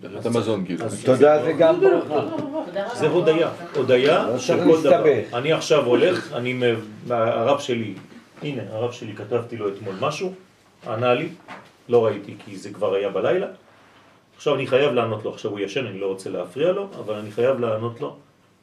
[0.00, 0.84] דרך המזון, כאילו.
[1.04, 2.20] תודה זה גם ברכה.
[2.94, 5.38] זה הודיה, הודיה לא של כל דבר.
[5.38, 6.60] אני עכשיו הולך, אני,
[7.10, 7.94] הרב שלי,
[8.42, 10.34] הנה, הרב שלי, כתבתי לו אתמול משהו,
[10.86, 11.28] ענה לי,
[11.88, 13.46] לא ראיתי כי זה כבר היה בלילה,
[14.36, 17.30] עכשיו אני חייב לענות לו, עכשיו הוא ישן, אני לא רוצה להפריע לו, אבל אני
[17.30, 18.16] חייב לענות לו,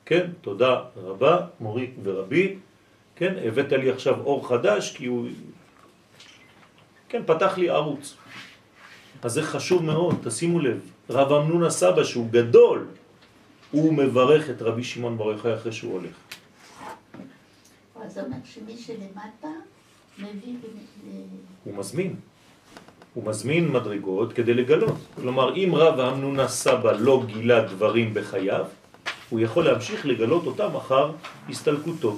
[0.05, 2.55] כן, תודה רבה, מורי ורבי,
[3.15, 5.27] כן, הבאת לי עכשיו אור חדש, כי הוא,
[7.09, 8.15] כן, פתח לי ערוץ.
[9.21, 12.87] אז זה חשוב מאוד, תשימו לב, רב אמנון הסבא שהוא גדול,
[13.71, 16.15] הוא מברך את רבי שמעון בר יוחאי אחרי שהוא הולך.
[18.01, 19.47] אז אומר שמי שלמטה
[20.19, 20.53] מביא...
[21.63, 22.15] הוא מזמין.
[23.13, 24.97] הוא מזמין מדרגות כדי לגלות.
[25.15, 28.65] כלומר, אם רב האמנונה סבא לא גילה דברים בחייו,
[29.29, 31.11] הוא יכול להמשיך לגלות אותם אחר
[31.49, 32.17] הסתלקותו.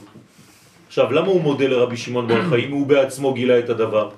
[0.87, 4.09] עכשיו, למה הוא מודה לרבי שמעון בר אם הוא בעצמו גילה את הדבר?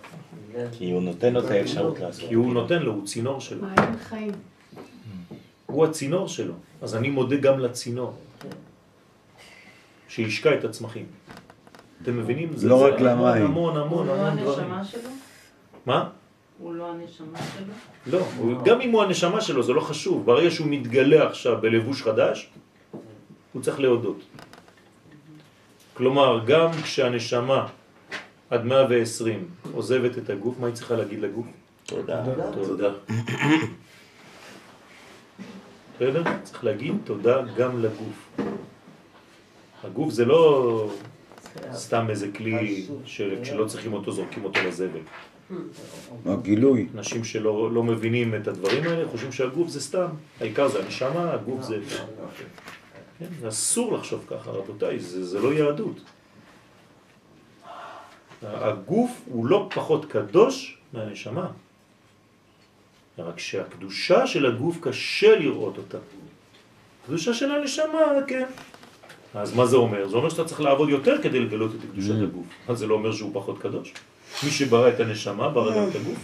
[0.72, 2.30] כי הוא נותן לו את האפשרות לעשות.
[2.30, 3.68] כי הוא נותן לו, הוא צינור שלו.
[4.10, 4.32] חיים.
[5.66, 6.54] הוא הצינור שלו.
[6.82, 8.14] אז אני מודה גם לצינור.
[10.08, 11.06] שהשקע את הצמחים.
[12.04, 12.50] אתם מבינים?
[12.56, 13.46] זה, לא זה רק המון, למים.
[13.46, 14.72] המון המון הוא לא המון דברים.
[14.72, 15.10] הנשמה שלו?
[15.86, 16.10] מה?
[16.60, 17.74] הוא לא הנשמה שלו?
[18.20, 20.26] לא, הוא- גם אם הוא הנשמה שלו, זה לא חשוב.
[20.26, 22.50] ברגע שהוא מתגלה עכשיו בלבוש חדש,
[23.54, 24.20] הוא צריך להודות.
[25.94, 27.68] כלומר, גם כשהנשמה
[28.50, 31.46] עד 120 עוזבת את הגוף, מה היא צריכה להגיד לגוף?
[31.86, 32.24] תודה.
[32.54, 32.90] תודה.
[35.96, 36.24] בסדר?
[36.44, 38.30] צריך להגיד תודה גם לגוף.
[39.84, 40.88] הגוף זה לא
[41.74, 45.00] סתם איזה כלי שכשלא צריכים אותו זורקים אותו לזבל.
[46.26, 46.88] הגילוי.
[46.96, 50.08] אנשים שלא לא מבינים את הדברים האלה חושבים שהגוף זה סתם,
[50.42, 51.80] העיקר זה הנשמה, הגוף זה...
[53.20, 56.02] כן, אסור לחשוב ככה, רבותיי, זה, זה לא יהדות.
[58.44, 61.48] הגוף הוא לא פחות קדוש מהנשמה.
[63.18, 65.98] רק שהקדושה של הגוף קשה לראות אותה.
[67.08, 68.46] קדושה של הנשמה, כן.
[69.34, 70.08] אז מה זה אומר?
[70.08, 72.46] זה אומר שאתה צריך לעבוד יותר כדי לגלות את קדושת הגוף.
[72.68, 73.94] אז זה לא אומר שהוא פחות קדוש.
[74.44, 76.18] מי שברא את הנשמה, ברא גם את הגוף.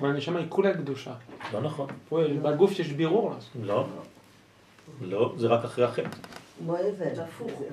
[0.00, 1.14] אבל הנשמה היא כולה קדושה.
[1.52, 1.86] לא נכון.
[2.12, 3.50] בגוף יש בירור לעשות.
[3.62, 3.86] לא.
[5.02, 6.08] לא, זה רק אחרי החטא.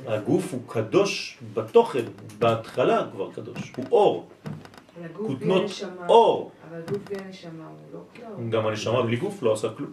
[0.07, 2.05] הגוף הוא קדוש בתוכן,
[2.39, 3.73] בהתחלה כבר קדוש.
[3.77, 4.27] הוא אור.
[5.13, 5.71] כותנות
[6.09, 6.51] אור.
[6.69, 8.49] אבל הגוף בלי הנשמה הוא לא כלום.
[8.49, 9.91] גם הנשמה בלי גוף לא עושה כלום.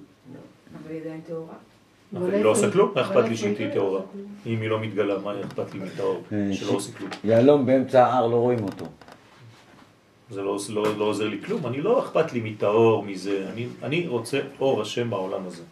[0.83, 1.55] אבל היא עדיין טהורה.
[2.15, 4.01] אבל היא לא עושה כלום, מה אכפת לי שהיא תהיה טהורה?
[4.47, 6.23] אם היא לא מתגלה, מה אכפת לי מטהור?
[6.33, 7.11] אה, שלא עושה כלום.
[7.25, 8.85] יהלום באמצע ההר, לא רואים אותו.
[10.31, 14.07] זה לא, לא, לא עוזר לי כלום, אני לא אכפת לי מטהור, מזה, אני, אני
[14.07, 15.63] רוצה אור השם בעולם הזה.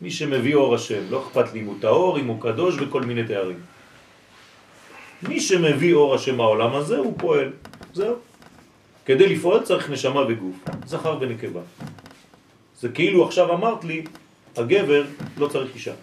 [0.00, 3.24] מי שמביא אור השם, לא אכפת לי אם הוא טהור, אם הוא קדוש וכל מיני
[3.24, 3.60] תארים.
[5.28, 7.52] מי שמביא אור השם בעולם הזה, הוא פועל.
[7.94, 8.14] זהו.
[9.06, 11.60] כדי לפעול צריך נשמה וגוף, זכר ונקבה.
[12.80, 14.04] זה כאילו עכשיו אמרת לי,
[14.56, 15.04] הגבר
[15.36, 15.94] לא צריך אישה.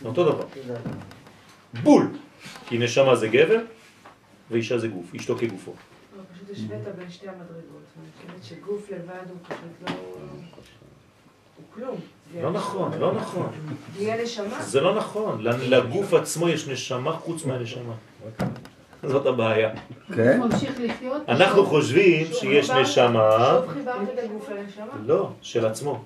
[0.00, 0.44] זה אותו דבר.
[1.82, 2.08] בול!
[2.66, 3.58] כי נשמה זה גבר
[4.50, 5.72] ואישה זה גוף, אשתו כגופו.
[6.16, 7.82] לא, פשוט השווית בין שתי המדרגות.
[7.98, 9.96] אני חושבת שגוף לבד הוא פשוט לא...
[11.56, 12.00] הוא כלום.
[12.42, 12.50] לא.
[12.50, 13.52] נכון, לא נכון.
[13.96, 14.62] בלי הנשמה.
[14.62, 17.94] זה לא נכון, לגוף עצמו יש נשמה חוץ מהנשמה.
[19.02, 19.70] זאת הבעיה.
[20.14, 20.40] כן?
[21.28, 24.86] אנחנו חושבים שיש נשמה, שוב חיברת את הגוף לנשמה?
[25.06, 26.04] לא, של עצמו.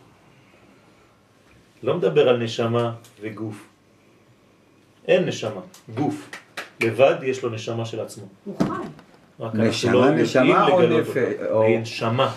[1.83, 3.67] לא מדבר על נשמה וגוף.
[5.09, 5.61] אין נשמה,
[5.95, 6.31] גוף.
[6.81, 8.25] לבד יש לו נשמה של עצמו.
[8.45, 8.65] הוא חי.
[9.41, 11.17] רק נשמה, לא נשמה או נפש?
[11.51, 12.33] או- נשמה.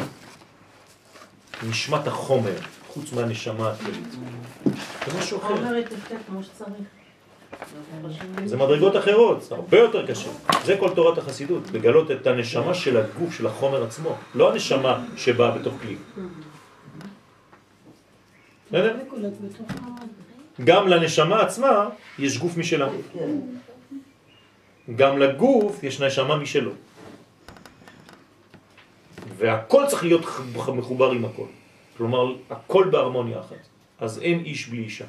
[1.69, 2.55] נשמת החומר,
[2.87, 4.11] חוץ מהנשמה הכללית.
[5.05, 5.55] זה משהו אחר.
[5.55, 6.71] חומר יתפקד כמו שצריך.
[8.45, 10.29] זה מדרגות אחרות, זה הרבה יותר קשה.
[10.65, 15.51] זה כל תורת החסידות, לגלות את הנשמה של הגוף, של החומר עצמו, לא הנשמה שבאה
[15.51, 15.95] בתוך כלי.
[20.63, 22.89] גם לנשמה עצמה יש גוף משלה.
[24.95, 26.71] גם לגוף יש נשמה משלו.
[29.37, 30.25] והכל צריך להיות
[30.75, 31.47] מחובר עם הכל.
[31.97, 33.55] כלומר, הכל בהרמוניה אחת.
[33.99, 35.05] אז אין איש בלי אישה.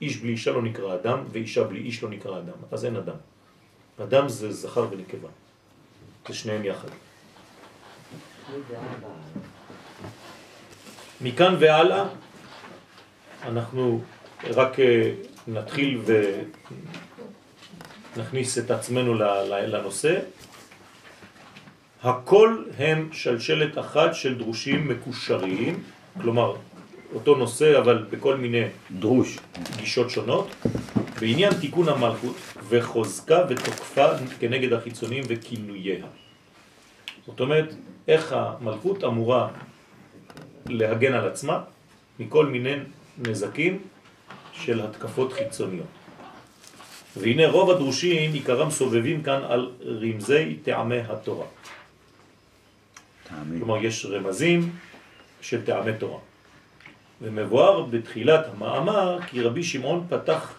[0.00, 2.58] איש בלי אישה לא נקרא אדם, ואישה בלי איש לא נקרא אדם.
[2.72, 3.16] אז אין אדם.
[4.02, 5.28] אדם זה זכר ונקבה.
[6.28, 6.88] זה שניהם יחד.
[11.20, 12.04] מכאן והלאה
[13.44, 14.00] אנחנו
[14.44, 15.10] רק אה,
[15.48, 16.00] נתחיל
[18.16, 19.14] ונכניס את עצמנו
[19.48, 20.18] לנושא.
[22.02, 25.82] הכל הם שלשלת אחת של דרושים מקושרים,
[26.22, 26.56] כלומר
[27.14, 29.38] אותו נושא אבל בכל מיני דרוש
[29.76, 30.54] גישות שונות,
[31.20, 32.36] בעניין תיקון המלכות
[32.68, 34.06] וחוזקה ותוקפה
[34.40, 36.06] כנגד החיצונים וכינוייה.
[37.26, 37.74] זאת אומרת,
[38.08, 39.48] איך המלכות אמורה
[40.66, 41.60] להגן על עצמה
[42.18, 42.74] מכל מיני
[43.18, 43.78] נזקים
[44.52, 45.86] של התקפות חיצוניות.
[47.16, 49.70] והנה רוב הדרושים עיקרם סובבים כאן על
[50.02, 51.46] רמזי טעמי התורה.
[53.28, 53.58] תאמין.
[53.58, 54.72] כלומר, יש רמזים
[55.40, 56.18] של טעמי תורה.
[57.22, 60.54] ומבואר בתחילת המאמר כי רבי שמעון פתח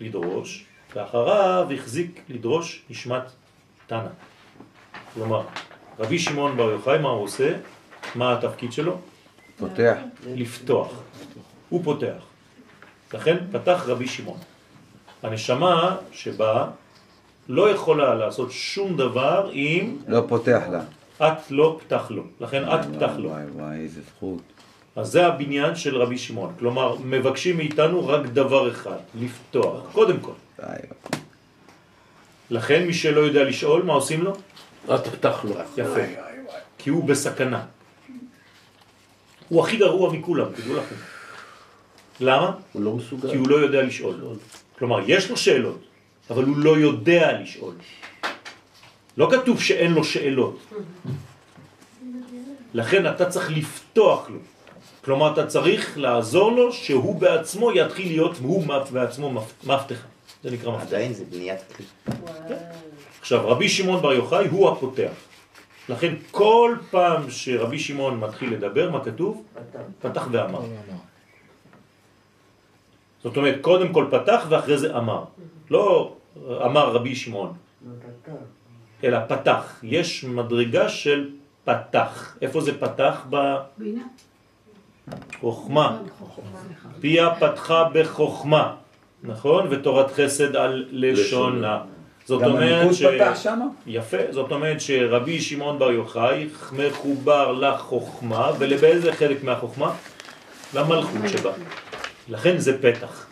[0.00, 3.22] לדרוש, ואחריו החזיק לדרוש נשמת
[3.86, 4.08] תנא.
[5.14, 5.42] כלומר,
[5.98, 7.52] רבי שמעון בר יוחאי, מה הוא עושה?
[8.14, 8.98] מה התפקיד שלו?
[9.58, 9.96] פותח.
[10.26, 11.02] לפתוח.
[11.68, 12.22] הוא פותח.
[13.14, 14.38] לכן פתח רבי שמעון.
[15.22, 16.66] הנשמה שבה
[17.48, 19.96] לא יכולה לעשות שום דבר אם...
[20.08, 20.82] לא פותח לה.
[21.16, 22.22] את לא פתח לו.
[22.40, 23.28] לכן את פתח לו.
[23.28, 24.42] וואי וואי, איזה זכות.
[24.96, 26.54] אז זה הבניין של רבי שמעון.
[26.58, 30.32] כלומר, מבקשים מאיתנו רק דבר אחד, לפתוח, קודם כל.
[32.50, 34.32] לכן מי שלא יודע לשאול, מה עושים לו?
[34.90, 35.54] אל תפתח לו.
[35.76, 36.00] יפה.
[36.78, 37.64] כי הוא בסכנה.
[39.48, 41.15] הוא הכי גרוע מכולם, תדעו לכם.
[42.20, 42.50] למה?
[42.72, 43.30] הוא לא מסוגל.
[43.30, 44.14] כי הוא לא יודע לשאול.
[44.78, 45.80] כלומר, יש לו שאלות,
[46.30, 47.74] אבל הוא לא יודע לשאול.
[49.16, 50.58] לא כתוב שאין לו שאלות.
[52.74, 54.38] לכן אתה צריך לפתוח לו.
[55.04, 59.32] כלומר, אתה צריך לעזור לו שהוא בעצמו יתחיל להיות, הוא בעצמו
[59.64, 60.06] מפתחה.
[60.44, 60.86] זה נקרא מפתח.
[60.86, 61.86] עדיין זה בניית כלי.
[63.20, 65.12] עכשיו, רבי שמעון בר יוחאי הוא הפותח.
[65.88, 69.44] לכן כל פעם שרבי שמעון מתחיל לדבר, מה כתוב?
[70.00, 70.60] פתח ואמר.
[73.22, 75.24] זאת אומרת, קודם כל פתח ואחרי זה אמר.
[75.70, 76.14] לא
[76.64, 77.52] אמר רבי שמעון,
[79.04, 79.80] אלא פתח.
[79.82, 81.30] יש מדרגה של
[81.64, 82.36] פתח.
[82.42, 83.26] איפה זה פתח?
[83.78, 84.02] בינה.
[85.40, 85.98] חוכמה.
[87.00, 88.74] פיה פתחה בחוכמה,
[89.22, 89.66] נכון?
[89.70, 91.80] ותורת חסד על לשונה.
[92.24, 93.04] זאת גם אומרת הליכוד ש...
[93.04, 93.68] פתח שם?
[93.86, 99.94] יפה, זאת אומרת שרבי שמעון בר יוחאי מחובר לחוכמה, ולבאיזה חלק מהחוכמה?
[100.74, 101.50] למלכות שבה.
[102.28, 103.26] לכן זה פתח.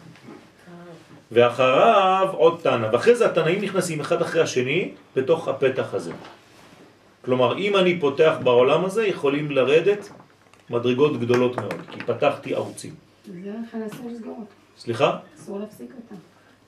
[1.33, 6.13] ואחריו עוד תנא, ואחרי זה התנאים נכנסים אחד אחרי השני בתוך הפתח הזה.
[7.25, 10.09] כלומר, אם אני פותח בעולם הזה, יכולים לרדת
[10.71, 12.95] מדרגות גדולות מאוד, כי פתחתי ערוצים.
[13.27, 14.53] זה לכן אסור לסגור אותו.
[14.79, 15.19] סליחה?
[15.39, 16.15] אסור להפסיק אותה.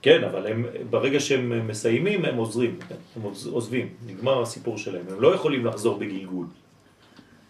[0.03, 2.79] כן, אבל הם, ברגע שהם מסיימים, הם עוזרים,
[3.17, 6.47] הם עוזבים, נגמר הסיפור שלהם, הם לא יכולים לחזור בגלגול.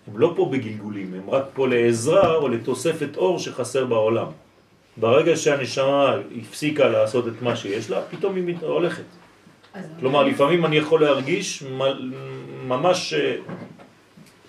[0.07, 4.27] הם לא פה בגלגולים, הם רק פה לעזרה או לתוספת אור שחסר בעולם.
[4.97, 9.03] ברגע שהנשמה הפסיקה לעשות את מה שיש לה, פתאום היא הולכת.
[10.01, 11.62] כלומר, לפעמים אני יכול להרגיש
[12.66, 13.36] ממש אה,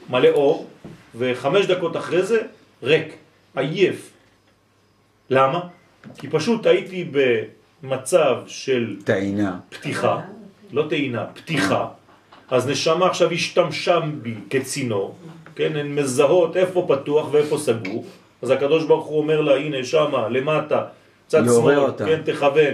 [0.09, 0.69] מלא אור,
[1.15, 2.41] וחמש דקות אחרי זה
[2.83, 3.15] ריק,
[3.55, 4.11] עייף.
[5.29, 5.59] למה?
[6.17, 7.11] כי פשוט הייתי
[7.83, 10.21] במצב של טעינה, פתיחה,
[10.71, 11.87] לא טעינה, פתיחה,
[12.49, 15.15] אז נשמה עכשיו השתמשה בי כצינור,
[15.55, 18.05] כן, הן מזהות איפה פתוח ואיפה סגור,
[18.41, 20.83] אז הקדוש ברוך הוא אומר לה, הנה שמה, למטה,
[21.27, 21.79] צד שמאל.
[21.97, 22.73] כן, תכוון,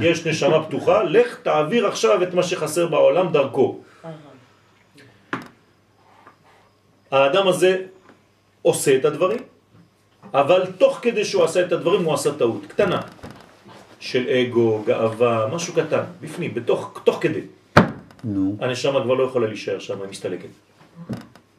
[0.00, 3.80] יש נשמה פתוחה, לך תעביר עכשיו את מה שחסר בעולם דרכו.
[7.10, 7.82] האדם הזה
[8.62, 9.38] עושה את הדברים,
[10.34, 13.00] אבל תוך כדי שהוא עשה את הדברים הוא עשה טעות, קטנה,
[14.00, 17.40] של אגו, גאווה, משהו קטן, בפנים, בתוך, תוך כדי.
[18.24, 18.56] נו.
[18.60, 20.48] הנשמה כבר לא יכולה להישאר שם, היא מסתלקת.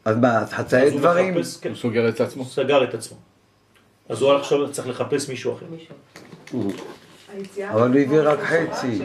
[0.06, 1.36] אז מה, אז חצאי דברים?
[1.36, 1.70] מחפש, כן.
[1.70, 2.45] הוא סוגר את עצמו.
[2.45, 3.18] סגר את עצמו.
[4.10, 5.66] אז הוא עכשיו צריך לחפש מישהו אחר.
[7.70, 8.99] אבל הוא הביא רק חצי.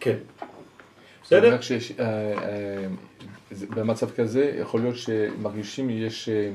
[0.00, 0.16] כן.
[1.24, 1.60] בסדר?
[1.60, 2.86] שיש, אה, אה,
[3.70, 6.50] במצב כזה יכול להיות שמרגישים יש אה,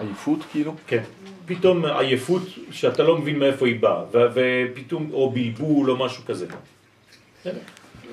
[0.00, 0.74] עייפות כאילו?
[0.86, 1.02] כן.
[1.46, 6.46] פתאום עייפות שאתה לא מבין מאיפה היא באה, ופתאום, או בלבול או משהו כזה.
[7.40, 7.58] בסדר?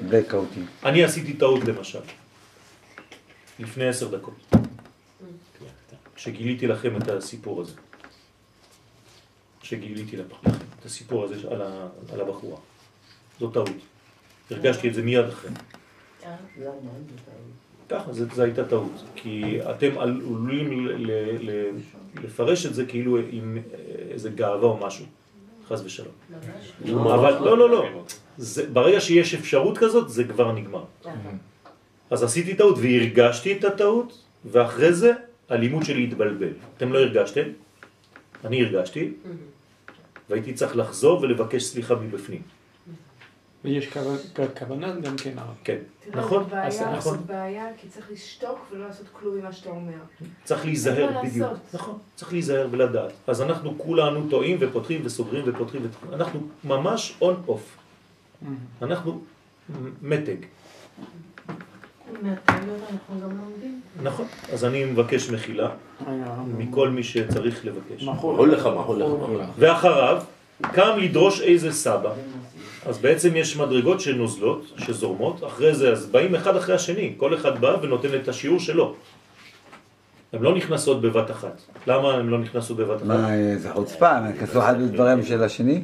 [0.09, 0.65] בלקאוטים.
[0.83, 1.99] אני עשיתי טעות למשל,
[3.59, 4.55] לפני עשר דקות,
[6.15, 7.73] כשגיליתי לכם את הסיפור הזה.
[9.69, 10.49] כשגיליתי לכם
[10.79, 12.57] את הסיפור הזה על, ה, על הבחורה.
[13.39, 13.69] זו טעות.
[14.51, 15.51] הרגשתי את זה מיד אחרי.
[17.89, 19.03] ככה, זו הייתה טעות.
[19.15, 20.87] כי אתם עלולים
[22.23, 23.57] לפרש את זה כאילו עם
[24.11, 25.05] איזה גאווה או משהו,
[25.67, 26.13] חס ושלום.
[26.83, 28.03] אבל לא, לא, לא.
[28.73, 30.83] ברגע שיש אפשרות כזאת, זה כבר נגמר.
[32.09, 35.13] אז עשיתי טעות והרגשתי את הטעות, ואחרי זה
[35.49, 36.53] הלימוד שלי התבלבל.
[36.77, 37.43] אתם לא הרגשתם,
[38.45, 39.11] אני הרגשתי,
[40.29, 42.41] והייתי צריך לחזור ולבקש סליחה מבפנים.
[43.65, 43.99] ויש כו-
[44.59, 45.33] כוונה גם כן.
[45.63, 45.77] כן,
[46.11, 46.99] תראה, נכון, בעיה, אז נכון.
[47.17, 49.91] זאת בעיה, כי צריך לשתוק ולא לעשות כלום ממה שאתה אומר.
[50.43, 51.47] צריך להיזהר בדיוק.
[51.73, 53.11] נכון, צריך להיזהר ולדעת.
[53.27, 56.13] אז אנחנו כולנו טועים ופותחים וסוגרים ופותחים ופותחים.
[56.13, 57.77] אנחנו ממש און אוף.
[58.81, 59.21] אנחנו
[60.01, 60.35] מתג.
[62.21, 63.81] מהטעויות אנחנו גם לומדים.
[64.03, 64.25] נכון.
[64.53, 65.69] אז אני מבקש מחילה
[66.57, 68.03] מכל מי שצריך לבקש.
[68.03, 69.49] מחול לך, מחול לך.
[69.57, 70.21] ואחריו
[70.61, 72.11] קם לדרוש איזה סבא.
[72.85, 77.61] אז בעצם יש מדרגות שנוזלות, שזורמות, אחרי זה אז באים אחד אחרי השני, כל אחד
[77.61, 78.95] בא ונותן את השיעור שלו.
[80.33, 81.61] הן לא נכנסות בבת אחת.
[81.87, 83.05] למה הן לא נכנסות בבת אחת?
[83.05, 85.83] מה, זה חוצפה, הם נכנסו אחד בדבריהם של השני?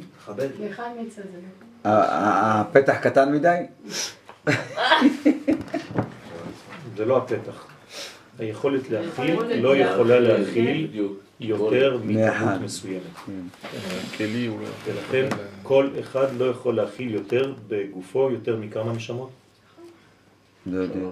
[1.84, 3.56] הפתח קטן מדי?
[6.96, 7.66] זה לא הפתח.
[8.38, 10.88] היכולת להכיל לא יכולה להכיל
[11.40, 11.98] יותר.
[12.04, 13.02] מכמות מסוימת.
[14.48, 14.66] הוא לא...
[14.84, 15.28] ולכן
[15.62, 19.30] כל אחד לא יכול להכיל יותר בגופו יותר מכמה נשמות?
[20.66, 21.10] לא.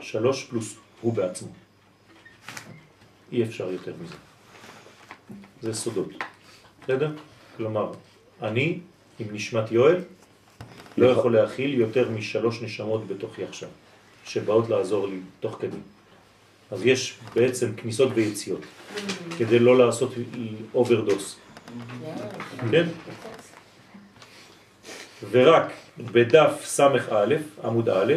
[0.00, 1.48] שלוש פלוס הוא בעצמו.
[3.32, 4.14] אי אפשר יותר מזה.
[5.62, 6.08] זה סודות.
[6.84, 7.12] בסדר?
[7.56, 7.92] כלומר,
[8.42, 8.78] אני
[9.18, 9.96] עם נשמת יואל
[10.98, 13.68] לא יכול להכיל יותר משלוש נשמות בתוכי עכשיו,
[14.24, 15.76] שבאות לעזור לי תוך כדי.
[16.70, 18.60] אז יש בעצם כניסות ויציאות,
[19.38, 20.12] כדי לא לעשות
[20.74, 21.36] overdose.
[22.70, 22.86] כן?
[25.30, 28.14] ורק בדף סמך א', עמוד א',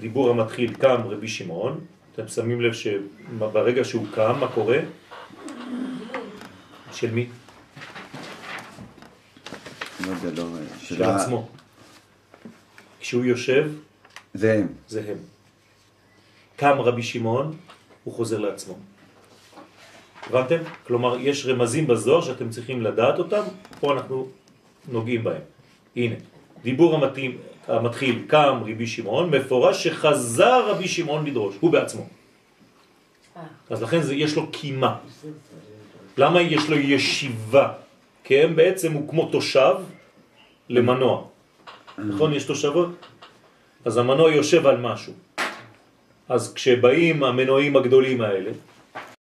[0.00, 1.80] דיבור המתחיל קם רבי שמעון,
[2.14, 4.78] אתם שמים לב שברגע שהוא קם, מה קורה?
[6.92, 7.26] של מי?
[10.06, 10.48] לא יודע, לא...
[10.78, 11.48] של עצמו.
[13.00, 13.70] כשהוא יושב,
[14.34, 14.66] זה הם.
[14.88, 15.16] זה הם.
[16.56, 17.56] קם רבי שמעון,
[18.04, 18.74] הוא חוזר לעצמו.
[20.26, 20.56] הבנתם?
[20.86, 23.42] כלומר, יש רמזים בזוהר שאתם צריכים לדעת אותם,
[23.80, 24.28] פה אנחנו
[24.88, 25.40] נוגעים בהם.
[25.96, 26.14] הנה,
[26.62, 27.38] דיבור המתאים,
[27.68, 32.06] המתחיל, קם רבי שמעון, מפורש שחזר רבי שמעון לדרוש, הוא בעצמו.
[33.70, 34.96] אז לכן זה, יש לו קימה.
[36.16, 37.72] למה יש לו ישיבה?
[38.24, 39.74] כי הם בעצם הוא כמו תושב
[40.68, 41.24] למנוע.
[41.98, 42.34] נכון?
[42.34, 42.88] יש תושבות?
[43.84, 45.12] אז המנוע יושב על משהו.
[46.32, 48.50] אז כשבאים המנועים הגדולים האלה,